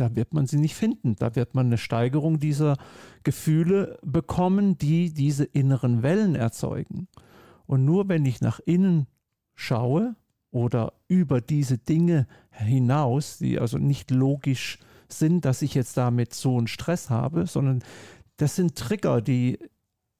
da 0.00 0.16
wird 0.16 0.32
man 0.32 0.46
sie 0.46 0.58
nicht 0.58 0.74
finden. 0.74 1.16
Da 1.16 1.36
wird 1.36 1.54
man 1.54 1.66
eine 1.66 1.78
Steigerung 1.78 2.40
dieser 2.40 2.76
Gefühle 3.22 3.98
bekommen, 4.02 4.78
die 4.78 5.12
diese 5.12 5.44
inneren 5.44 6.02
Wellen 6.02 6.34
erzeugen. 6.34 7.08
Und 7.66 7.84
nur 7.84 8.08
wenn 8.08 8.24
ich 8.24 8.40
nach 8.40 8.60
innen 8.60 9.06
schaue 9.54 10.16
oder 10.50 10.94
über 11.06 11.40
diese 11.40 11.78
Dinge 11.78 12.26
hinaus, 12.50 13.38
die 13.38 13.58
also 13.58 13.78
nicht 13.78 14.10
logisch 14.10 14.78
sind, 15.08 15.44
dass 15.44 15.62
ich 15.62 15.74
jetzt 15.74 15.96
damit 15.96 16.32
so 16.34 16.56
einen 16.56 16.66
Stress 16.66 17.10
habe, 17.10 17.46
sondern 17.46 17.82
das 18.38 18.56
sind 18.56 18.76
Trigger, 18.76 19.20
die, 19.20 19.58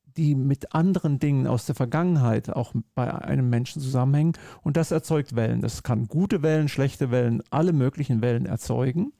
die 0.04 0.34
mit 0.34 0.74
anderen 0.74 1.18
Dingen 1.18 1.46
aus 1.46 1.64
der 1.64 1.74
Vergangenheit 1.74 2.50
auch 2.50 2.74
bei 2.94 3.12
einem 3.12 3.48
Menschen 3.48 3.80
zusammenhängen. 3.80 4.34
Und 4.62 4.76
das 4.76 4.90
erzeugt 4.90 5.34
Wellen. 5.36 5.62
Das 5.62 5.82
kann 5.82 6.06
gute 6.06 6.42
Wellen, 6.42 6.68
schlechte 6.68 7.10
Wellen, 7.10 7.42
alle 7.50 7.72
möglichen 7.72 8.20
Wellen 8.20 8.44
erzeugen. 8.44 9.12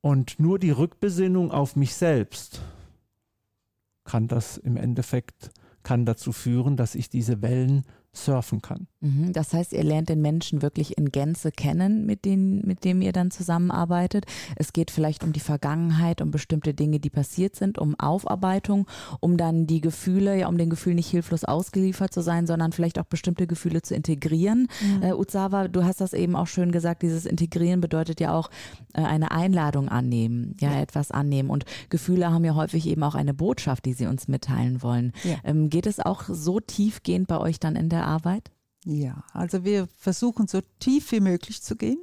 Und 0.00 0.38
nur 0.38 0.58
die 0.58 0.70
Rückbesinnung 0.70 1.50
auf 1.50 1.76
mich 1.76 1.94
selbst 1.94 2.60
kann 4.04 4.28
das 4.28 4.56
im 4.56 4.76
Endeffekt, 4.76 5.50
kann 5.82 6.06
dazu 6.06 6.32
führen, 6.32 6.76
dass 6.76 6.94
ich 6.94 7.10
diese 7.10 7.42
Wellen 7.42 7.84
surfen 8.16 8.62
kann. 8.62 8.86
Mhm, 9.00 9.32
das 9.32 9.52
heißt, 9.52 9.72
ihr 9.72 9.84
lernt 9.84 10.08
den 10.08 10.20
Menschen 10.20 10.62
wirklich 10.62 10.96
in 10.98 11.10
Gänze 11.10 11.52
kennen, 11.52 12.06
mit, 12.06 12.24
denen, 12.24 12.66
mit 12.66 12.84
dem 12.84 13.02
ihr 13.02 13.12
dann 13.12 13.30
zusammenarbeitet. 13.30 14.26
Es 14.56 14.72
geht 14.72 14.90
vielleicht 14.90 15.22
um 15.22 15.32
die 15.32 15.40
Vergangenheit, 15.40 16.20
um 16.20 16.30
bestimmte 16.30 16.74
Dinge, 16.74 16.98
die 16.98 17.10
passiert 17.10 17.56
sind, 17.56 17.78
um 17.78 17.98
Aufarbeitung, 17.98 18.86
um 19.20 19.36
dann 19.36 19.66
die 19.66 19.80
Gefühle, 19.80 20.38
ja, 20.38 20.48
um 20.48 20.58
den 20.58 20.70
Gefühl 20.70 20.94
nicht 20.94 21.10
hilflos 21.10 21.44
ausgeliefert 21.44 22.12
zu 22.12 22.22
sein, 22.22 22.46
sondern 22.46 22.72
vielleicht 22.72 22.98
auch 22.98 23.04
bestimmte 23.04 23.46
Gefühle 23.46 23.82
zu 23.82 23.94
integrieren. 23.94 24.68
Mhm. 24.80 25.02
Äh, 25.02 25.12
Uzawa, 25.12 25.68
du 25.68 25.84
hast 25.84 26.00
das 26.00 26.12
eben 26.12 26.36
auch 26.36 26.46
schön 26.46 26.72
gesagt, 26.72 27.02
dieses 27.02 27.26
Integrieren 27.26 27.80
bedeutet 27.80 28.20
ja 28.20 28.34
auch 28.34 28.50
äh, 28.94 29.02
eine 29.02 29.30
Einladung 29.30 29.88
annehmen, 29.88 30.56
ja, 30.60 30.72
ja, 30.72 30.80
etwas 30.80 31.10
annehmen. 31.10 31.50
Und 31.50 31.64
Gefühle 31.90 32.32
haben 32.32 32.44
ja 32.44 32.54
häufig 32.54 32.86
eben 32.86 33.02
auch 33.02 33.14
eine 33.14 33.34
Botschaft, 33.34 33.84
die 33.84 33.92
sie 33.92 34.06
uns 34.06 34.28
mitteilen 34.28 34.82
wollen. 34.82 35.12
Ja. 35.24 35.36
Ähm, 35.44 35.68
geht 35.70 35.86
es 35.86 36.00
auch 36.00 36.24
so 36.28 36.60
tiefgehend 36.60 37.28
bei 37.28 37.38
euch 37.38 37.60
dann 37.60 37.76
in 37.76 37.88
der 37.88 38.05
Arbeit? 38.06 38.50
Ja, 38.84 39.24
also 39.32 39.64
wir 39.64 39.88
versuchen 39.98 40.46
so 40.46 40.60
tief 40.78 41.10
wie 41.12 41.20
möglich 41.20 41.62
zu 41.62 41.76
gehen, 41.76 41.98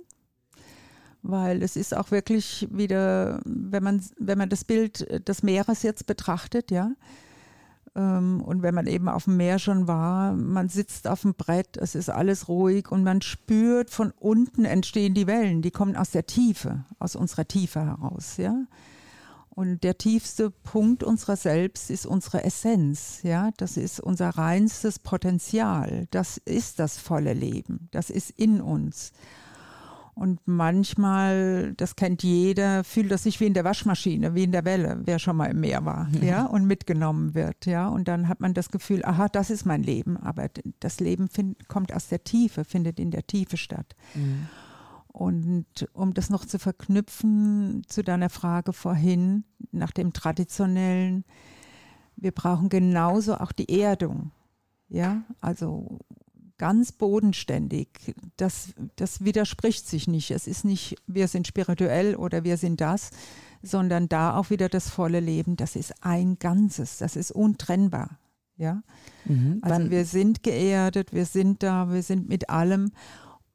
weil 1.21 1.63
es 1.63 1.75
ist 1.75 1.95
auch 1.95 2.11
wirklich 2.11 2.67
wieder, 2.71 3.41
wenn 3.45 3.83
man, 3.83 4.03
wenn 4.17 4.37
man 4.37 4.49
das 4.49 4.65
Bild 4.65 5.27
des 5.27 5.43
Meeres 5.43 5.81
jetzt 5.83 6.05
betrachtet, 6.05 6.71
ja, 6.71 6.91
ähm, 7.95 8.41
und 8.41 8.61
wenn 8.63 8.73
man 8.73 8.87
eben 8.87 9.07
auf 9.07 9.25
dem 9.25 9.37
Meer 9.37 9.59
schon 9.59 9.87
war, 9.87 10.33
man 10.33 10.69
sitzt 10.69 11.07
auf 11.07 11.21
dem 11.21 11.35
Brett, 11.35 11.77
es 11.77 11.95
ist 11.95 12.09
alles 12.09 12.47
ruhig 12.47 12.91
und 12.91 13.03
man 13.03 13.21
spürt, 13.21 13.89
von 13.89 14.11
unten 14.19 14.65
entstehen 14.65 15.13
die 15.13 15.27
Wellen, 15.27 15.61
die 15.61 15.71
kommen 15.71 15.95
aus 15.95 16.11
der 16.11 16.25
Tiefe, 16.25 16.85
aus 16.99 17.15
unserer 17.15 17.47
Tiefe 17.47 17.81
heraus, 17.81 18.37
ja. 18.37 18.65
Und 19.55 19.83
der 19.83 19.99
tiefste 19.99 20.49
Punkt 20.49 21.03
unserer 21.03 21.35
selbst 21.35 21.91
ist 21.91 22.07
unsere 22.07 22.43
Essenz, 22.43 23.19
ja, 23.21 23.51
das 23.57 23.77
ist 23.77 23.99
unser 23.99 24.29
reinstes 24.29 24.97
Potenzial, 24.97 26.07
das 26.09 26.37
ist 26.37 26.79
das 26.79 26.97
volle 26.97 27.33
Leben, 27.33 27.87
das 27.91 28.09
ist 28.09 28.31
in 28.31 28.61
uns. 28.61 29.11
Und 30.15 30.39
manchmal, 30.45 31.73
das 31.75 31.95
kennt 31.95 32.23
jeder, 32.23 32.83
fühlt 32.83 33.11
das 33.11 33.23
sich 33.23 33.39
wie 33.39 33.47
in 33.47 33.53
der 33.53 33.63
Waschmaschine, 33.63 34.35
wie 34.35 34.43
in 34.43 34.51
der 34.51 34.65
Welle, 34.65 35.01
wer 35.03 35.17
schon 35.17 35.35
mal 35.35 35.47
im 35.47 35.59
Meer 35.59 35.85
war, 35.85 36.07
ja, 36.13 36.23
ja 36.23 36.45
und 36.45 36.65
mitgenommen 36.65 37.33
wird, 37.33 37.65
ja. 37.65 37.87
Und 37.87 38.07
dann 38.07 38.27
hat 38.27 38.39
man 38.39 38.53
das 38.53 38.69
Gefühl, 38.69 39.03
aha, 39.03 39.27
das 39.27 39.49
ist 39.49 39.65
mein 39.65 39.81
Leben. 39.81 40.17
Aber 40.17 40.49
das 40.79 40.99
Leben 40.99 41.29
find, 41.29 41.67
kommt 41.67 41.93
aus 41.93 42.09
der 42.09 42.23
Tiefe, 42.23 42.63
findet 42.63 42.99
in 42.99 43.09
der 43.09 43.25
Tiefe 43.25 43.57
statt. 43.57 43.95
Mhm. 44.13 44.47
Und 45.13 45.65
um 45.93 46.13
das 46.15 46.29
noch 46.31 46.43
zu 46.43 46.57
verknüpfen 46.57 47.83
zu 47.87 48.03
deiner 48.03 48.29
Frage 48.29 48.73
vorhin 48.73 49.45
nach 49.71 49.91
dem 49.91 50.11
traditionellen, 50.11 51.23
wir 52.15 52.31
brauchen 52.31 52.69
genauso 52.69 53.37
auch 53.37 53.51
die 53.51 53.79
Erdung. 53.79 54.31
Ja, 54.89 55.23
also 55.39 55.99
ganz 56.57 56.91
bodenständig. 56.91 58.15
Das, 58.37 58.73
das 58.95 59.23
widerspricht 59.23 59.87
sich 59.87 60.07
nicht. 60.07 60.31
Es 60.31 60.47
ist 60.47 60.65
nicht, 60.65 60.95
wir 61.07 61.27
sind 61.27 61.47
spirituell 61.47 62.15
oder 62.15 62.43
wir 62.43 62.57
sind 62.57 62.81
das, 62.81 63.11
sondern 63.61 64.09
da 64.09 64.35
auch 64.35 64.49
wieder 64.49 64.67
das 64.67 64.89
volle 64.89 65.19
Leben. 65.19 65.57
Das 65.57 65.75
ist 65.75 65.93
ein 66.03 66.39
Ganzes. 66.39 66.97
Das 66.97 67.15
ist 67.15 67.31
untrennbar. 67.31 68.17
Ja, 68.55 68.83
mhm. 69.25 69.59
also 69.61 69.89
wir 69.89 70.05
sind 70.05 70.43
geerdet, 70.43 71.11
wir 71.11 71.25
sind 71.25 71.63
da, 71.63 71.91
wir 71.91 72.03
sind 72.03 72.29
mit 72.29 72.49
allem. 72.49 72.91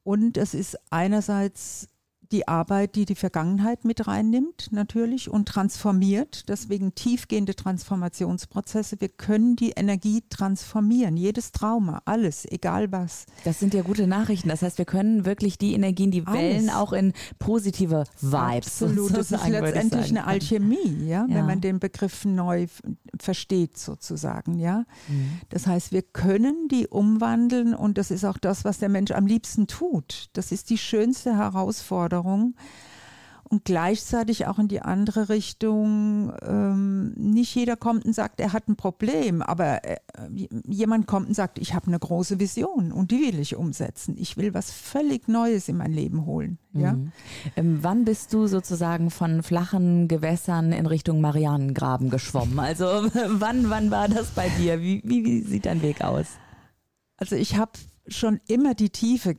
Und 0.08 0.38
es 0.38 0.54
ist 0.54 0.78
einerseits 0.88 1.86
die 2.32 2.46
Arbeit, 2.46 2.94
die 2.94 3.06
die 3.06 3.14
Vergangenheit 3.14 3.84
mit 3.84 4.06
reinnimmt, 4.06 4.68
natürlich, 4.70 5.30
und 5.30 5.48
transformiert. 5.48 6.48
Deswegen 6.48 6.94
tiefgehende 6.94 7.54
Transformationsprozesse. 7.54 8.96
Wir 9.00 9.08
können 9.08 9.56
die 9.56 9.70
Energie 9.70 10.22
transformieren. 10.28 11.16
Jedes 11.16 11.52
Trauma, 11.52 12.02
alles, 12.04 12.44
egal 12.50 12.92
was. 12.92 13.26
Das 13.44 13.58
sind 13.58 13.72
ja 13.72 13.82
gute 13.82 14.06
Nachrichten. 14.06 14.48
Das 14.50 14.62
heißt, 14.62 14.76
wir 14.76 14.84
können 14.84 15.24
wirklich 15.24 15.56
die 15.56 15.72
Energien, 15.72 16.10
die 16.10 16.26
alles. 16.26 16.38
Wellen 16.38 16.70
auch 16.70 16.92
in 16.92 17.14
positive 17.38 18.04
Vibes. 18.20 18.82
Absolut. 18.82 19.16
Das 19.16 19.32
ist 19.32 19.48
letztendlich 19.48 20.10
eine 20.10 20.26
Alchemie, 20.26 21.06
ja, 21.06 21.26
ja, 21.26 21.34
wenn 21.34 21.46
man 21.46 21.60
den 21.60 21.78
Begriff 21.80 22.24
neu 22.24 22.66
versteht, 23.18 23.78
sozusagen, 23.78 24.58
ja. 24.58 24.84
Mhm. 25.08 25.40
Das 25.48 25.66
heißt, 25.66 25.92
wir 25.92 26.02
können 26.02 26.68
die 26.68 26.86
umwandeln 26.86 27.74
und 27.74 27.96
das 27.96 28.10
ist 28.10 28.24
auch 28.24 28.38
das, 28.38 28.64
was 28.64 28.78
der 28.78 28.90
Mensch 28.90 29.12
am 29.12 29.26
liebsten 29.26 29.66
tut. 29.66 30.28
Das 30.34 30.52
ist 30.52 30.70
die 30.70 30.78
schönste 30.78 31.36
Herausforderung 31.36 32.17
Herausforderung 32.18 32.54
und 33.50 33.64
gleichzeitig 33.64 34.46
auch 34.46 34.58
in 34.58 34.68
die 34.68 34.82
andere 34.82 35.30
Richtung. 35.30 36.34
Ähm, 36.42 37.14
nicht 37.16 37.54
jeder 37.54 37.76
kommt 37.76 38.04
und 38.04 38.12
sagt, 38.12 38.40
er 38.40 38.52
hat 38.52 38.68
ein 38.68 38.76
Problem, 38.76 39.40
aber 39.40 39.82
äh, 39.84 39.96
jemand 40.66 41.06
kommt 41.06 41.28
und 41.28 41.34
sagt, 41.34 41.58
ich 41.58 41.72
habe 41.72 41.86
eine 41.86 41.98
große 41.98 42.38
Vision 42.38 42.92
und 42.92 43.10
die 43.10 43.32
will 43.32 43.38
ich 43.38 43.56
umsetzen. 43.56 44.16
Ich 44.18 44.36
will 44.36 44.52
was 44.52 44.70
völlig 44.70 45.28
Neues 45.28 45.70
in 45.70 45.78
mein 45.78 45.92
Leben 45.92 46.26
holen. 46.26 46.58
Ja? 46.74 46.92
Mhm. 46.92 47.12
Ähm, 47.56 47.78
wann 47.80 48.04
bist 48.04 48.34
du 48.34 48.48
sozusagen 48.48 49.10
von 49.10 49.42
flachen 49.42 50.08
Gewässern 50.08 50.72
in 50.72 50.84
Richtung 50.84 51.22
Marianengraben 51.22 52.10
geschwommen? 52.10 52.58
Also 52.58 52.84
wann, 53.28 53.70
wann 53.70 53.90
war 53.90 54.08
das 54.08 54.32
bei 54.32 54.50
dir? 54.58 54.82
Wie, 54.82 55.00
wie, 55.06 55.24
wie 55.24 55.40
sieht 55.40 55.64
dein 55.64 55.80
Weg 55.80 56.04
aus? 56.04 56.26
Also 57.16 57.34
ich 57.34 57.56
habe 57.56 57.72
schon 58.06 58.40
immer 58.46 58.74
die 58.74 58.90
Tiefe 58.90 59.36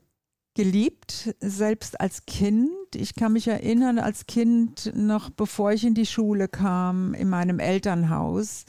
geliebt, 0.59 1.33
selbst 1.39 2.01
als 2.01 2.25
Kind. 2.25 2.69
Ich 2.93 3.15
kann 3.15 3.31
mich 3.31 3.47
erinnern, 3.47 3.97
als 3.97 4.27
Kind, 4.27 4.91
noch 4.93 5.29
bevor 5.29 5.71
ich 5.71 5.85
in 5.85 5.93
die 5.93 6.05
Schule 6.05 6.49
kam, 6.49 7.13
in 7.13 7.29
meinem 7.29 7.59
Elternhaus. 7.59 8.65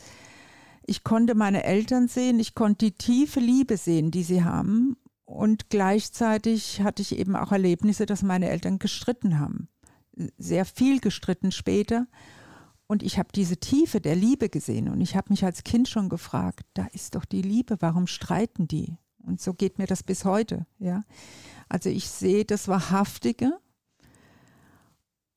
Ich 0.87 1.03
konnte 1.03 1.35
meine 1.35 1.65
Eltern 1.65 2.07
sehen, 2.07 2.39
ich 2.39 2.55
konnte 2.55 2.87
die 2.87 2.93
tiefe 2.93 3.41
Liebe 3.41 3.77
sehen, 3.77 4.13
die 4.13 4.23
sie 4.23 4.45
haben. 4.45 4.99
Und 5.25 5.69
gleichzeitig 5.69 6.81
hatte 6.81 7.03
ich 7.03 7.19
eben 7.19 7.35
auch 7.35 7.51
Erlebnisse, 7.51 8.07
dass 8.07 8.23
meine 8.23 8.51
Eltern 8.51 8.79
gestritten 8.79 9.41
haben. 9.41 9.69
Sehr 10.39 10.67
viel 10.67 11.01
gestritten 11.01 11.51
später. 11.51 12.07
Und 12.87 13.03
ich 13.03 13.19
habe 13.19 13.31
diese 13.35 13.57
Tiefe 13.57 14.01
der 14.01 14.15
Liebe 14.15 14.49
gesehen. 14.49 14.89
Und 14.91 15.01
ich 15.01 15.17
habe 15.17 15.31
mich 15.31 15.45
als 15.45 15.65
Kind 15.65 15.89
schon 15.89 16.09
gefragt, 16.09 16.63
da 16.75 16.87
ist 16.93 17.17
doch 17.17 17.25
die 17.25 17.43
Liebe, 17.43 17.79
warum 17.81 18.07
streiten 18.07 18.69
die? 18.69 18.97
Und 19.27 19.41
so 19.41 19.55
geht 19.55 19.79
mir 19.79 19.87
das 19.87 20.03
bis 20.03 20.25
heute, 20.25 20.67
ja. 20.79 21.05
Also 21.71 21.89
ich 21.89 22.11
sehe 22.11 22.45
das 22.45 22.69
Wahrhaftige 22.69 23.59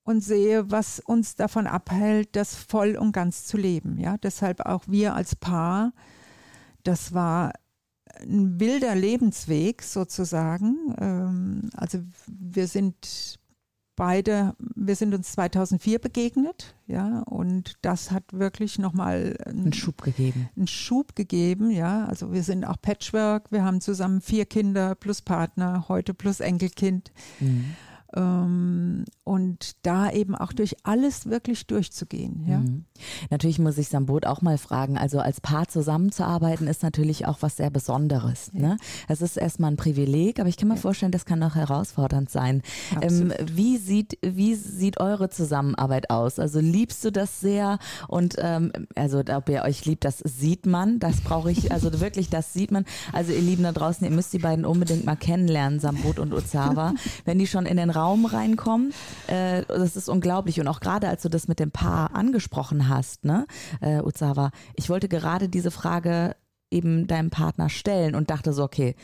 und 0.03 0.21
sehe, 0.21 0.69
was 0.69 0.99
uns 0.99 1.35
davon 1.35 1.67
abhält, 1.67 2.35
das 2.35 2.55
voll 2.55 2.97
und 2.97 3.13
ganz 3.13 3.45
zu 3.45 3.55
leben. 3.55 3.97
Ja, 3.99 4.17
deshalb 4.17 4.65
auch 4.65 4.83
wir 4.87 5.15
als 5.15 5.35
Paar, 5.35 5.93
das 6.83 7.13
war 7.13 7.53
ein 8.19 8.59
wilder 8.59 8.95
Lebensweg 8.95 9.83
sozusagen. 9.83 10.95
Ähm, 10.99 11.69
also 11.75 11.99
wir 12.27 12.67
sind 12.67 13.39
beide, 13.95 14.55
wir 14.59 14.95
sind 14.95 15.13
uns 15.13 15.31
2004 15.33 16.00
begegnet, 16.00 16.75
ja, 16.88 17.21
und 17.21 17.77
das 17.81 18.12
hat 18.12 18.23
wirklich 18.31 18.79
nochmal 18.79 19.38
einen, 19.45 19.62
einen 19.62 19.73
Schub 19.73 20.01
gegeben. 20.01 20.50
Einen 20.55 20.67
Schub 20.67 21.15
gegeben, 21.15 21.71
ja. 21.71 22.05
Also 22.05 22.31
wir 22.33 22.43
sind 22.43 22.65
auch 22.65 22.77
Patchwork, 22.81 23.51
wir 23.51 23.63
haben 23.63 23.81
zusammen 23.81 24.21
vier 24.21 24.45
Kinder 24.45 24.95
plus 24.95 25.21
Partner, 25.21 25.85
heute 25.88 26.13
plus 26.13 26.39
Enkelkind. 26.39 27.12
Mhm. 27.39 27.75
Ähm, 28.15 29.05
und 29.24 29.86
da 29.86 30.12
eben 30.12 30.36
auch 30.36 30.53
durch 30.53 30.75
alles 30.84 31.27
wirklich 31.27 31.65
durchzugehen. 31.65 32.46
Ja? 32.48 32.60
Mhm. 32.60 32.86
Natürlich 33.29 33.58
muss 33.58 33.77
ich 33.77 33.88
Sambot 33.88 34.25
auch 34.25 34.41
mal 34.41 34.58
fragen, 34.58 34.98
also 34.98 35.20
als 35.20 35.41
Paar 35.41 35.67
zusammenzuarbeiten 35.67 36.67
ist 36.67 36.84
natürlich 36.84 37.25
auch 37.25 37.38
was 37.41 37.58
sehr 37.58 37.70
Besonderes. 37.70 38.51
Ja. 38.53 38.62
Ne? 38.62 38.77
Es 39.08 39.22
ist 39.22 39.38
erstmal 39.38 39.72
ein 39.72 39.77
Privileg, 39.77 40.39
aber 40.39 40.50
ich 40.50 40.58
kann 40.58 40.67
mir 40.67 40.75
ja. 40.75 40.82
vorstellen, 40.82 41.12
das 41.12 41.25
kann 41.25 41.41
auch 41.41 41.55
herausfordernd 41.55 42.29
sein. 42.29 42.62
Ähm, 43.01 43.34
wie, 43.43 43.77
sieht, 43.77 44.17
wie 44.22 44.55
sieht 44.55 45.00
eure 45.00 45.29
Zusammenarbeit 45.29 46.10
aus? 46.10 46.38
Also 46.38 46.60
liebst 46.60 47.03
du 47.05 47.12
das 47.12 47.39
sehr 47.39 47.79
und 48.08 48.36
ähm, 48.39 48.72
also 48.96 49.20
ob 49.20 49.50
ihr 49.50 49.63
euch 49.63 49.86
liebt, 49.86 50.05
das 50.05 50.20
sieht 50.20 50.65
man, 50.65 51.00
das 51.00 51.22
brauche 51.22 51.51
ich, 51.51 51.72
also 51.72 51.91
wirklich, 52.00 52.29
das 52.29 52.53
sieht 52.53 52.72
man. 52.72 52.86
Also 53.12 53.32
ihr 53.32 53.41
Lieben 53.41 53.63
da 53.63 53.72
draußen, 53.72 54.05
ihr 54.05 54.13
müsst 54.13 54.34
die 54.34 54.39
beiden 54.39 54.65
unbedingt 54.65 55.05
mal 55.05 55.15
kennenlernen, 55.15 55.79
Sambot 55.79 56.20
und 56.20 56.34
Ozawa. 56.34 56.93
Wenn 57.25 57.39
die 57.39 57.48
schon 57.48 57.65
in 57.65 57.77
den 57.77 57.89
Raum 57.89 58.02
reinkommen, 58.03 58.93
äh, 59.27 59.63
das 59.67 59.95
ist 59.95 60.10
unglaublich. 60.10 60.60
Und 60.60 60.67
auch 60.67 60.79
gerade 60.79 61.07
als 61.07 61.22
du 61.24 61.29
das 61.29 61.48
mit 61.48 61.60
dem 61.60 61.72
Paar 61.72 62.15
angesprochen 62.15 62.89
hast, 62.89 63.25
ne, 63.25 63.45
äh, 63.81 64.00
Ozawa, 64.00 64.51
ich 64.75 64.89
wollte 64.89 65.07
gerade 65.07 65.50
diese 65.50 65.72
Frage 65.72 66.36
eben 66.72 67.07
deinem 67.07 67.29
Partner 67.29 67.69
stellen 67.69 68.15
und 68.15 68.29
dachte 68.29 68.53
so, 68.53 68.63
okay, 68.63 68.95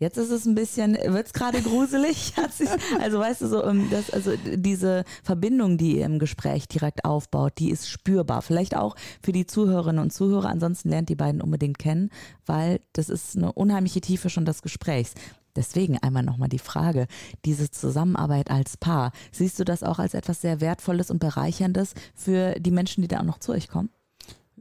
Jetzt 0.00 0.16
ist 0.16 0.30
es 0.30 0.46
ein 0.46 0.54
bisschen, 0.54 0.94
wird 0.94 1.26
es 1.26 1.34
gerade 1.34 1.60
gruselig. 1.60 2.32
also 3.00 3.18
weißt 3.18 3.42
du 3.42 3.48
so, 3.48 3.62
ähm, 3.62 3.88
das, 3.90 4.08
also 4.10 4.32
diese 4.46 5.04
Verbindung, 5.22 5.76
die 5.76 5.98
ihr 5.98 6.06
im 6.06 6.18
Gespräch 6.18 6.68
direkt 6.68 7.04
aufbaut, 7.04 7.52
die 7.58 7.70
ist 7.70 7.86
spürbar. 7.86 8.40
Vielleicht 8.40 8.74
auch 8.74 8.96
für 9.22 9.32
die 9.32 9.46
Zuhörerinnen 9.46 10.02
und 10.02 10.10
Zuhörer. 10.10 10.48
Ansonsten 10.48 10.88
lernt 10.88 11.10
die 11.10 11.16
beiden 11.16 11.42
unbedingt 11.42 11.78
kennen, 11.78 12.08
weil 12.46 12.80
das 12.94 13.10
ist 13.10 13.36
eine 13.36 13.52
unheimliche 13.52 14.00
Tiefe 14.00 14.30
schon 14.30 14.46
des 14.46 14.62
Gesprächs. 14.62 15.12
Deswegen 15.56 15.98
einmal 15.98 16.22
nochmal 16.22 16.48
die 16.48 16.58
Frage, 16.58 17.06
diese 17.44 17.70
Zusammenarbeit 17.70 18.50
als 18.50 18.76
Paar, 18.76 19.12
siehst 19.32 19.58
du 19.58 19.64
das 19.64 19.82
auch 19.82 19.98
als 19.98 20.14
etwas 20.14 20.40
sehr 20.40 20.60
Wertvolles 20.60 21.10
und 21.10 21.18
Bereicherndes 21.18 21.94
für 22.14 22.54
die 22.60 22.70
Menschen, 22.70 23.02
die 23.02 23.08
da 23.08 23.20
auch 23.20 23.24
noch 23.24 23.38
zu 23.38 23.52
euch 23.52 23.68
kommen? 23.68 23.90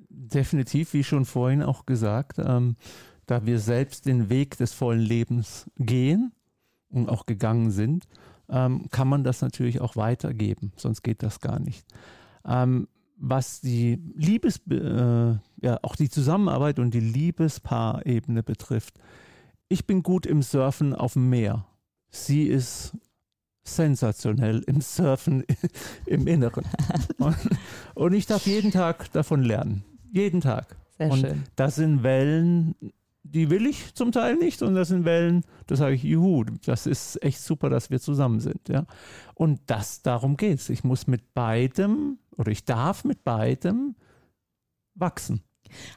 Definitiv, 0.09 0.93
wie 0.93 1.03
schon 1.03 1.25
vorhin 1.25 1.63
auch 1.63 1.85
gesagt. 1.85 2.37
Ähm, 2.39 2.75
da 3.25 3.45
wir 3.45 3.59
selbst 3.59 4.05
den 4.05 4.29
Weg 4.29 4.57
des 4.57 4.73
vollen 4.73 5.01
Lebens 5.01 5.69
gehen 5.77 6.31
und 6.89 7.09
auch 7.09 7.25
gegangen 7.25 7.71
sind, 7.71 8.07
ähm, 8.49 8.87
kann 8.89 9.07
man 9.07 9.23
das 9.23 9.41
natürlich 9.41 9.81
auch 9.81 9.95
weitergeben, 9.95 10.71
sonst 10.75 11.03
geht 11.03 11.21
das 11.21 11.39
gar 11.39 11.59
nicht. 11.59 11.85
Ähm, 12.45 12.87
was 13.17 13.61
die 13.61 13.99
Liebes, 14.15 14.61
äh, 14.69 15.35
ja, 15.61 15.77
auch 15.81 15.95
die 15.95 16.09
Zusammenarbeit 16.09 16.79
und 16.79 16.93
die 16.93 17.01
Liebespaarebene 17.01 18.43
betrifft, 18.43 18.95
ich 19.69 19.85
bin 19.85 20.03
gut 20.03 20.25
im 20.25 20.41
Surfen 20.41 20.93
auf 20.93 21.13
dem 21.13 21.29
Meer. 21.29 21.65
Sie 22.09 22.47
ist 22.47 22.93
sensationell 23.63 24.63
im 24.65 24.81
Surfen 24.81 25.45
im 26.05 26.27
Inneren. 26.27 26.65
Und, 27.19 27.37
und 27.93 28.13
ich 28.13 28.25
darf 28.25 28.45
jeden 28.47 28.71
Tag 28.71 29.11
davon 29.11 29.43
lernen. 29.43 29.83
Jeden 30.11 30.41
Tag. 30.41 30.75
Sehr 30.97 31.11
und 31.11 31.19
schön. 31.19 31.43
Das 31.55 31.75
sind 31.75 32.01
Wellen, 32.01 32.75
die 33.23 33.51
will 33.51 33.67
ich 33.67 33.93
zum 33.93 34.11
Teil 34.11 34.35
nicht 34.35 34.63
und 34.63 34.73
das 34.73 34.87
sind 34.87 35.05
Wellen, 35.05 35.43
da 35.67 35.75
sage 35.75 35.95
ich, 35.95 36.03
juhu, 36.03 36.45
das 36.65 36.87
ist 36.87 37.21
echt 37.23 37.39
super, 37.39 37.69
dass 37.69 37.91
wir 37.91 37.99
zusammen 37.99 38.39
sind. 38.39 38.67
Ja? 38.69 38.85
Und 39.35 39.61
das, 39.67 40.01
darum 40.01 40.35
geht 40.35 40.59
es. 40.59 40.69
Ich 40.69 40.83
muss 40.83 41.05
mit 41.05 41.33
beidem 41.35 42.17
oder 42.37 42.51
ich 42.51 42.65
darf 42.65 43.03
mit 43.03 43.23
beidem 43.23 43.95
wachsen. 44.95 45.43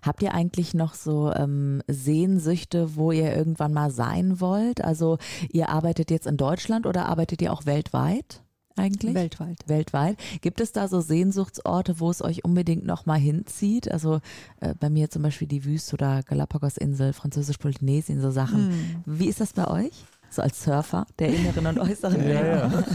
Habt 0.03 0.23
ihr 0.23 0.35
eigentlich 0.35 0.75
noch 0.75 0.95
so 0.95 1.33
ähm, 1.33 1.83
Sehnsüchte, 1.87 2.97
wo 2.97 3.13
ihr 3.13 3.35
irgendwann 3.35 3.73
mal 3.73 3.91
sein 3.91 4.41
wollt? 4.41 4.83
Also 4.83 5.19
ihr 5.51 5.69
arbeitet 5.69 6.11
jetzt 6.11 6.27
in 6.27 6.37
Deutschland 6.37 6.87
oder 6.87 7.07
arbeitet 7.07 7.43
ihr 7.43 7.53
auch 7.53 7.67
weltweit? 7.67 8.43
eigentlich? 8.77 9.15
Weltweit. 9.15 9.59
Weltweit. 9.67 10.17
Gibt 10.41 10.61
es 10.61 10.73
da 10.73 10.89
so 10.89 11.01
Sehnsuchtsorte, 11.01 12.01
wo 12.01 12.11
es 12.11 12.23
euch 12.23 12.45
unbedingt 12.45 12.85
nochmal 12.85 13.19
hinzieht? 13.19 13.91
Also 13.91 14.21
äh, 14.61 14.75
bei 14.79 14.91
mir 14.91 15.11
zum 15.11 15.23
Beispiel 15.23 15.49
die 15.49 15.65
Wüste 15.65 15.95
oder 15.95 16.23
Galapagos-Insel, 16.23 17.13
Französisch-Polynesien, 17.13 18.21
so 18.21 18.31
Sachen. 18.31 18.71
Hm. 18.71 19.03
Wie 19.07 19.29
ist 19.29 19.41
das 19.41 19.53
bei 19.53 19.69
euch? 19.69 19.93
So 20.31 20.43
als 20.43 20.63
Surfer 20.63 21.07
der 21.19 21.29
inneren 21.29 21.67
und 21.67 21.79
äußeren 21.79 22.27
ja, 22.27 22.47
ja. 22.47 22.85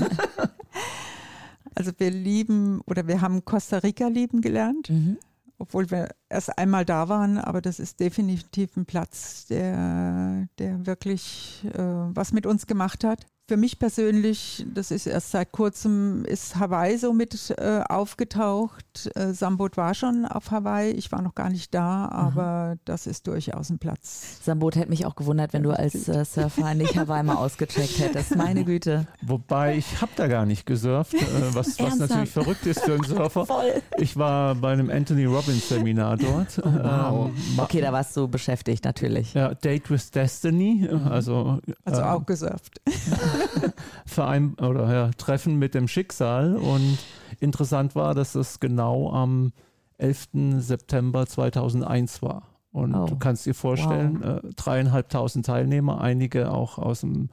Also 1.75 1.91
wir 1.99 2.09
lieben 2.09 2.81
oder 2.87 3.07
wir 3.07 3.21
haben 3.21 3.45
Costa 3.45 3.77
Rica 3.77 4.07
lieben 4.07 4.41
gelernt. 4.41 4.89
Mhm 4.89 5.17
obwohl 5.57 5.89
wir 5.91 6.09
erst 6.29 6.57
einmal 6.57 6.85
da 6.85 7.09
waren, 7.09 7.37
aber 7.37 7.61
das 7.61 7.79
ist 7.79 7.99
definitiv 7.99 8.75
ein 8.77 8.85
Platz, 8.85 9.45
der, 9.47 10.47
der 10.59 10.85
wirklich 10.85 11.65
äh, 11.73 11.79
was 11.79 12.31
mit 12.31 12.45
uns 12.45 12.67
gemacht 12.67 13.03
hat 13.03 13.25
für 13.47 13.55
mich 13.55 13.79
persönlich, 13.79 14.65
das 14.73 14.91
ist 14.91 15.07
erst 15.07 15.31
seit 15.31 15.53
kurzem, 15.53 16.25
ist 16.25 16.57
Hawaii 16.57 16.97
so 16.97 17.13
mit 17.13 17.53
äh, 17.57 17.81
aufgetaucht. 17.87 19.09
Äh, 19.15 19.31
Sambot 19.33 19.77
war 19.77 19.93
schon 19.93 20.25
auf 20.25 20.51
Hawaii, 20.51 20.91
ich 20.91 21.13
war 21.13 21.21
noch 21.21 21.33
gar 21.33 21.49
nicht 21.49 21.73
da, 21.73 22.09
aber 22.09 22.73
mhm. 22.73 22.79
das 22.83 23.07
ist 23.07 23.25
durchaus 23.25 23.69
ein 23.69 23.79
Platz. 23.79 24.39
Sambot 24.43 24.75
hätte 24.75 24.89
mich 24.89 25.05
auch 25.05 25.15
gewundert, 25.15 25.53
wenn 25.53 25.63
du 25.63 25.71
als 25.71 26.09
äh, 26.09 26.25
Surfer 26.25 26.73
nicht 26.73 26.97
Hawaii 26.97 27.23
mal 27.23 27.35
ausgecheckt 27.35 27.99
hättest. 27.99 28.35
Meine 28.35 28.63
Güte. 28.65 29.07
Wobei 29.21 29.77
ich 29.77 30.01
habe 30.01 30.11
da 30.17 30.27
gar 30.27 30.45
nicht 30.45 30.65
gesurft, 30.65 31.13
äh, 31.13 31.19
was, 31.53 31.79
was 31.79 31.99
natürlich 31.99 32.29
verrückt 32.29 32.65
ist 32.65 32.81
für 32.81 32.95
einen 32.95 33.05
Surfer. 33.05 33.45
Voll. 33.45 33.81
Ich 33.97 34.17
war 34.17 34.55
bei 34.55 34.73
einem 34.73 34.89
Anthony 34.89 35.23
Robbins 35.23 35.69
Seminar 35.69 36.17
dort. 36.17 36.59
Oh, 36.59 36.65
wow. 36.65 37.29
Ähm, 37.29 37.59
okay, 37.59 37.79
da 37.79 37.93
warst 37.93 38.17
du 38.17 38.27
beschäftigt 38.27 38.83
natürlich. 38.83 39.33
Ja, 39.33 39.53
Date 39.53 39.89
with 39.89 40.11
Destiny, 40.11 40.89
also. 41.09 41.59
Also 41.85 42.01
ähm, 42.01 42.07
auch 42.07 42.25
gesurft. 42.25 42.81
Verein 44.05 44.55
oder 44.55 44.91
ja, 44.91 45.11
Treffen 45.17 45.57
mit 45.57 45.73
dem 45.73 45.87
Schicksal. 45.87 46.55
Und 46.55 46.97
interessant 47.39 47.95
war, 47.95 48.13
dass 48.13 48.35
es 48.35 48.59
genau 48.59 49.11
am 49.11 49.51
11. 49.97 50.29
September 50.59 51.25
2001 51.25 52.21
war. 52.21 52.43
Und 52.71 52.93
oh. 52.93 53.05
du 53.05 53.17
kannst 53.17 53.45
dir 53.45 53.55
vorstellen, 53.55 54.19
wow. 54.21 54.43
äh, 54.43 54.53
dreieinhalbtausend 54.55 55.45
Teilnehmer, 55.45 56.01
einige 56.01 56.51
auch 56.51 56.77
aus 56.77 57.01
dem 57.01 57.29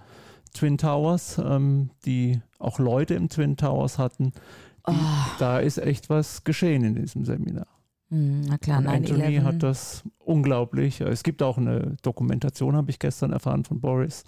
Twin 0.55 0.79
Towers, 0.79 1.39
ähm, 1.45 1.91
die 2.07 2.41
auch 2.59 2.79
Leute 2.79 3.15
im 3.15 3.29
Twin 3.29 3.57
Towers 3.57 3.99
hatten. 3.99 4.33
Die, 4.89 4.93
oh. 4.93 4.95
Da 5.39 5.59
ist 5.59 5.79
echt 5.79 6.09
was 6.09 6.45
geschehen 6.45 6.85
in 6.85 6.95
diesem 6.95 7.25
Seminar. 7.25 7.67
Hm, 8.11 8.43
na 8.43 8.59
klar, 8.59 8.79
und 8.79 8.87
Anthony 8.87 9.37
hat 9.37 9.63
das 9.63 10.05
unglaublich. 10.19 11.01
Es 11.01 11.23
gibt 11.23 11.43
auch 11.43 11.59
eine 11.59 11.97
Dokumentation, 12.03 12.77
habe 12.77 12.91
ich 12.91 12.99
gestern 12.99 13.33
erfahren 13.33 13.65
von 13.65 13.81
Boris. 13.81 14.25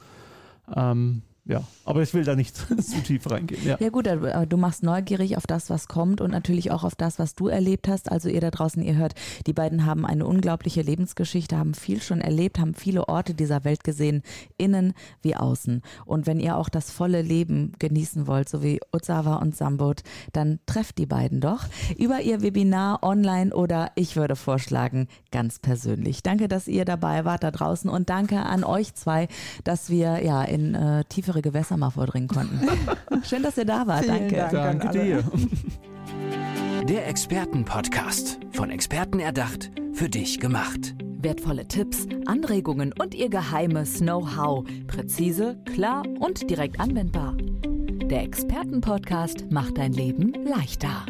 Ähm, 0.74 1.22
ja, 1.48 1.62
aber 1.84 2.02
ich 2.02 2.12
will 2.12 2.24
da 2.24 2.34
nicht 2.34 2.56
zu 2.82 3.00
tief 3.04 3.30
reingehen. 3.30 3.64
Ja. 3.64 3.76
ja 3.78 3.90
gut, 3.90 4.08
aber 4.08 4.46
du 4.46 4.56
machst 4.56 4.82
neugierig 4.82 5.36
auf 5.36 5.46
das, 5.46 5.70
was 5.70 5.86
kommt 5.86 6.20
und 6.20 6.32
natürlich 6.32 6.72
auch 6.72 6.82
auf 6.82 6.96
das, 6.96 7.20
was 7.20 7.36
du 7.36 7.46
erlebt 7.46 7.86
hast. 7.86 8.10
Also 8.10 8.28
ihr 8.28 8.40
da 8.40 8.50
draußen, 8.50 8.82
ihr 8.82 8.96
hört, 8.96 9.14
die 9.46 9.52
beiden 9.52 9.86
haben 9.86 10.04
eine 10.04 10.26
unglaubliche 10.26 10.82
Lebensgeschichte, 10.82 11.56
haben 11.56 11.74
viel 11.74 12.02
schon 12.02 12.20
erlebt, 12.20 12.58
haben 12.58 12.74
viele 12.74 13.08
Orte 13.08 13.34
dieser 13.34 13.62
Welt 13.62 13.84
gesehen, 13.84 14.22
innen 14.56 14.92
wie 15.22 15.36
außen. 15.36 15.82
Und 16.04 16.26
wenn 16.26 16.40
ihr 16.40 16.56
auch 16.56 16.68
das 16.68 16.90
volle 16.90 17.22
Leben 17.22 17.72
genießen 17.78 18.26
wollt, 18.26 18.48
so 18.48 18.64
wie 18.64 18.80
Ozawa 18.92 19.36
und 19.36 19.54
Sambot, 19.56 20.02
dann 20.32 20.58
trefft 20.66 20.98
die 20.98 21.06
beiden 21.06 21.40
doch 21.40 21.66
über 21.96 22.22
ihr 22.22 22.42
Webinar 22.42 23.04
online 23.04 23.54
oder 23.54 23.92
ich 23.94 24.16
würde 24.16 24.34
vorschlagen, 24.34 25.06
ganz 25.30 25.60
persönlich. 25.60 26.24
Danke, 26.24 26.48
dass 26.48 26.66
ihr 26.66 26.84
dabei 26.84 27.24
wart 27.24 27.44
da 27.44 27.52
draußen 27.52 27.88
und 27.88 28.10
danke 28.10 28.40
an 28.40 28.64
euch 28.64 28.94
zwei, 28.94 29.28
dass 29.62 29.90
wir 29.90 30.24
ja 30.24 30.42
in 30.42 30.74
äh, 30.74 31.04
tiefere 31.04 31.35
tiefere 31.36 31.42
Gewässer 31.42 31.76
mal 31.76 31.90
vordringen 31.90 32.28
konnten. 32.28 32.60
Schön, 33.24 33.42
dass 33.42 33.56
ihr 33.56 33.64
da 33.64 33.86
wart. 33.86 34.04
Vielen 34.04 34.28
Danke. 34.28 34.48
Dank 34.50 34.82
Danke 34.82 34.98
dir. 34.98 35.24
Der 36.88 37.08
Expertenpodcast. 37.08 38.38
Von 38.52 38.70
Experten 38.70 39.18
erdacht, 39.18 39.70
für 39.92 40.08
dich 40.08 40.38
gemacht. 40.38 40.94
Wertvolle 41.18 41.66
Tipps, 41.66 42.06
Anregungen 42.26 42.92
und 42.98 43.14
ihr 43.14 43.28
geheimes 43.28 43.98
Know-how. 43.98 44.64
Präzise, 44.86 45.58
klar 45.64 46.04
und 46.20 46.48
direkt 46.48 46.78
anwendbar. 46.78 47.34
Der 47.36 48.22
Expertenpodcast 48.22 49.50
macht 49.50 49.78
dein 49.78 49.92
Leben 49.92 50.32
leichter. 50.44 51.06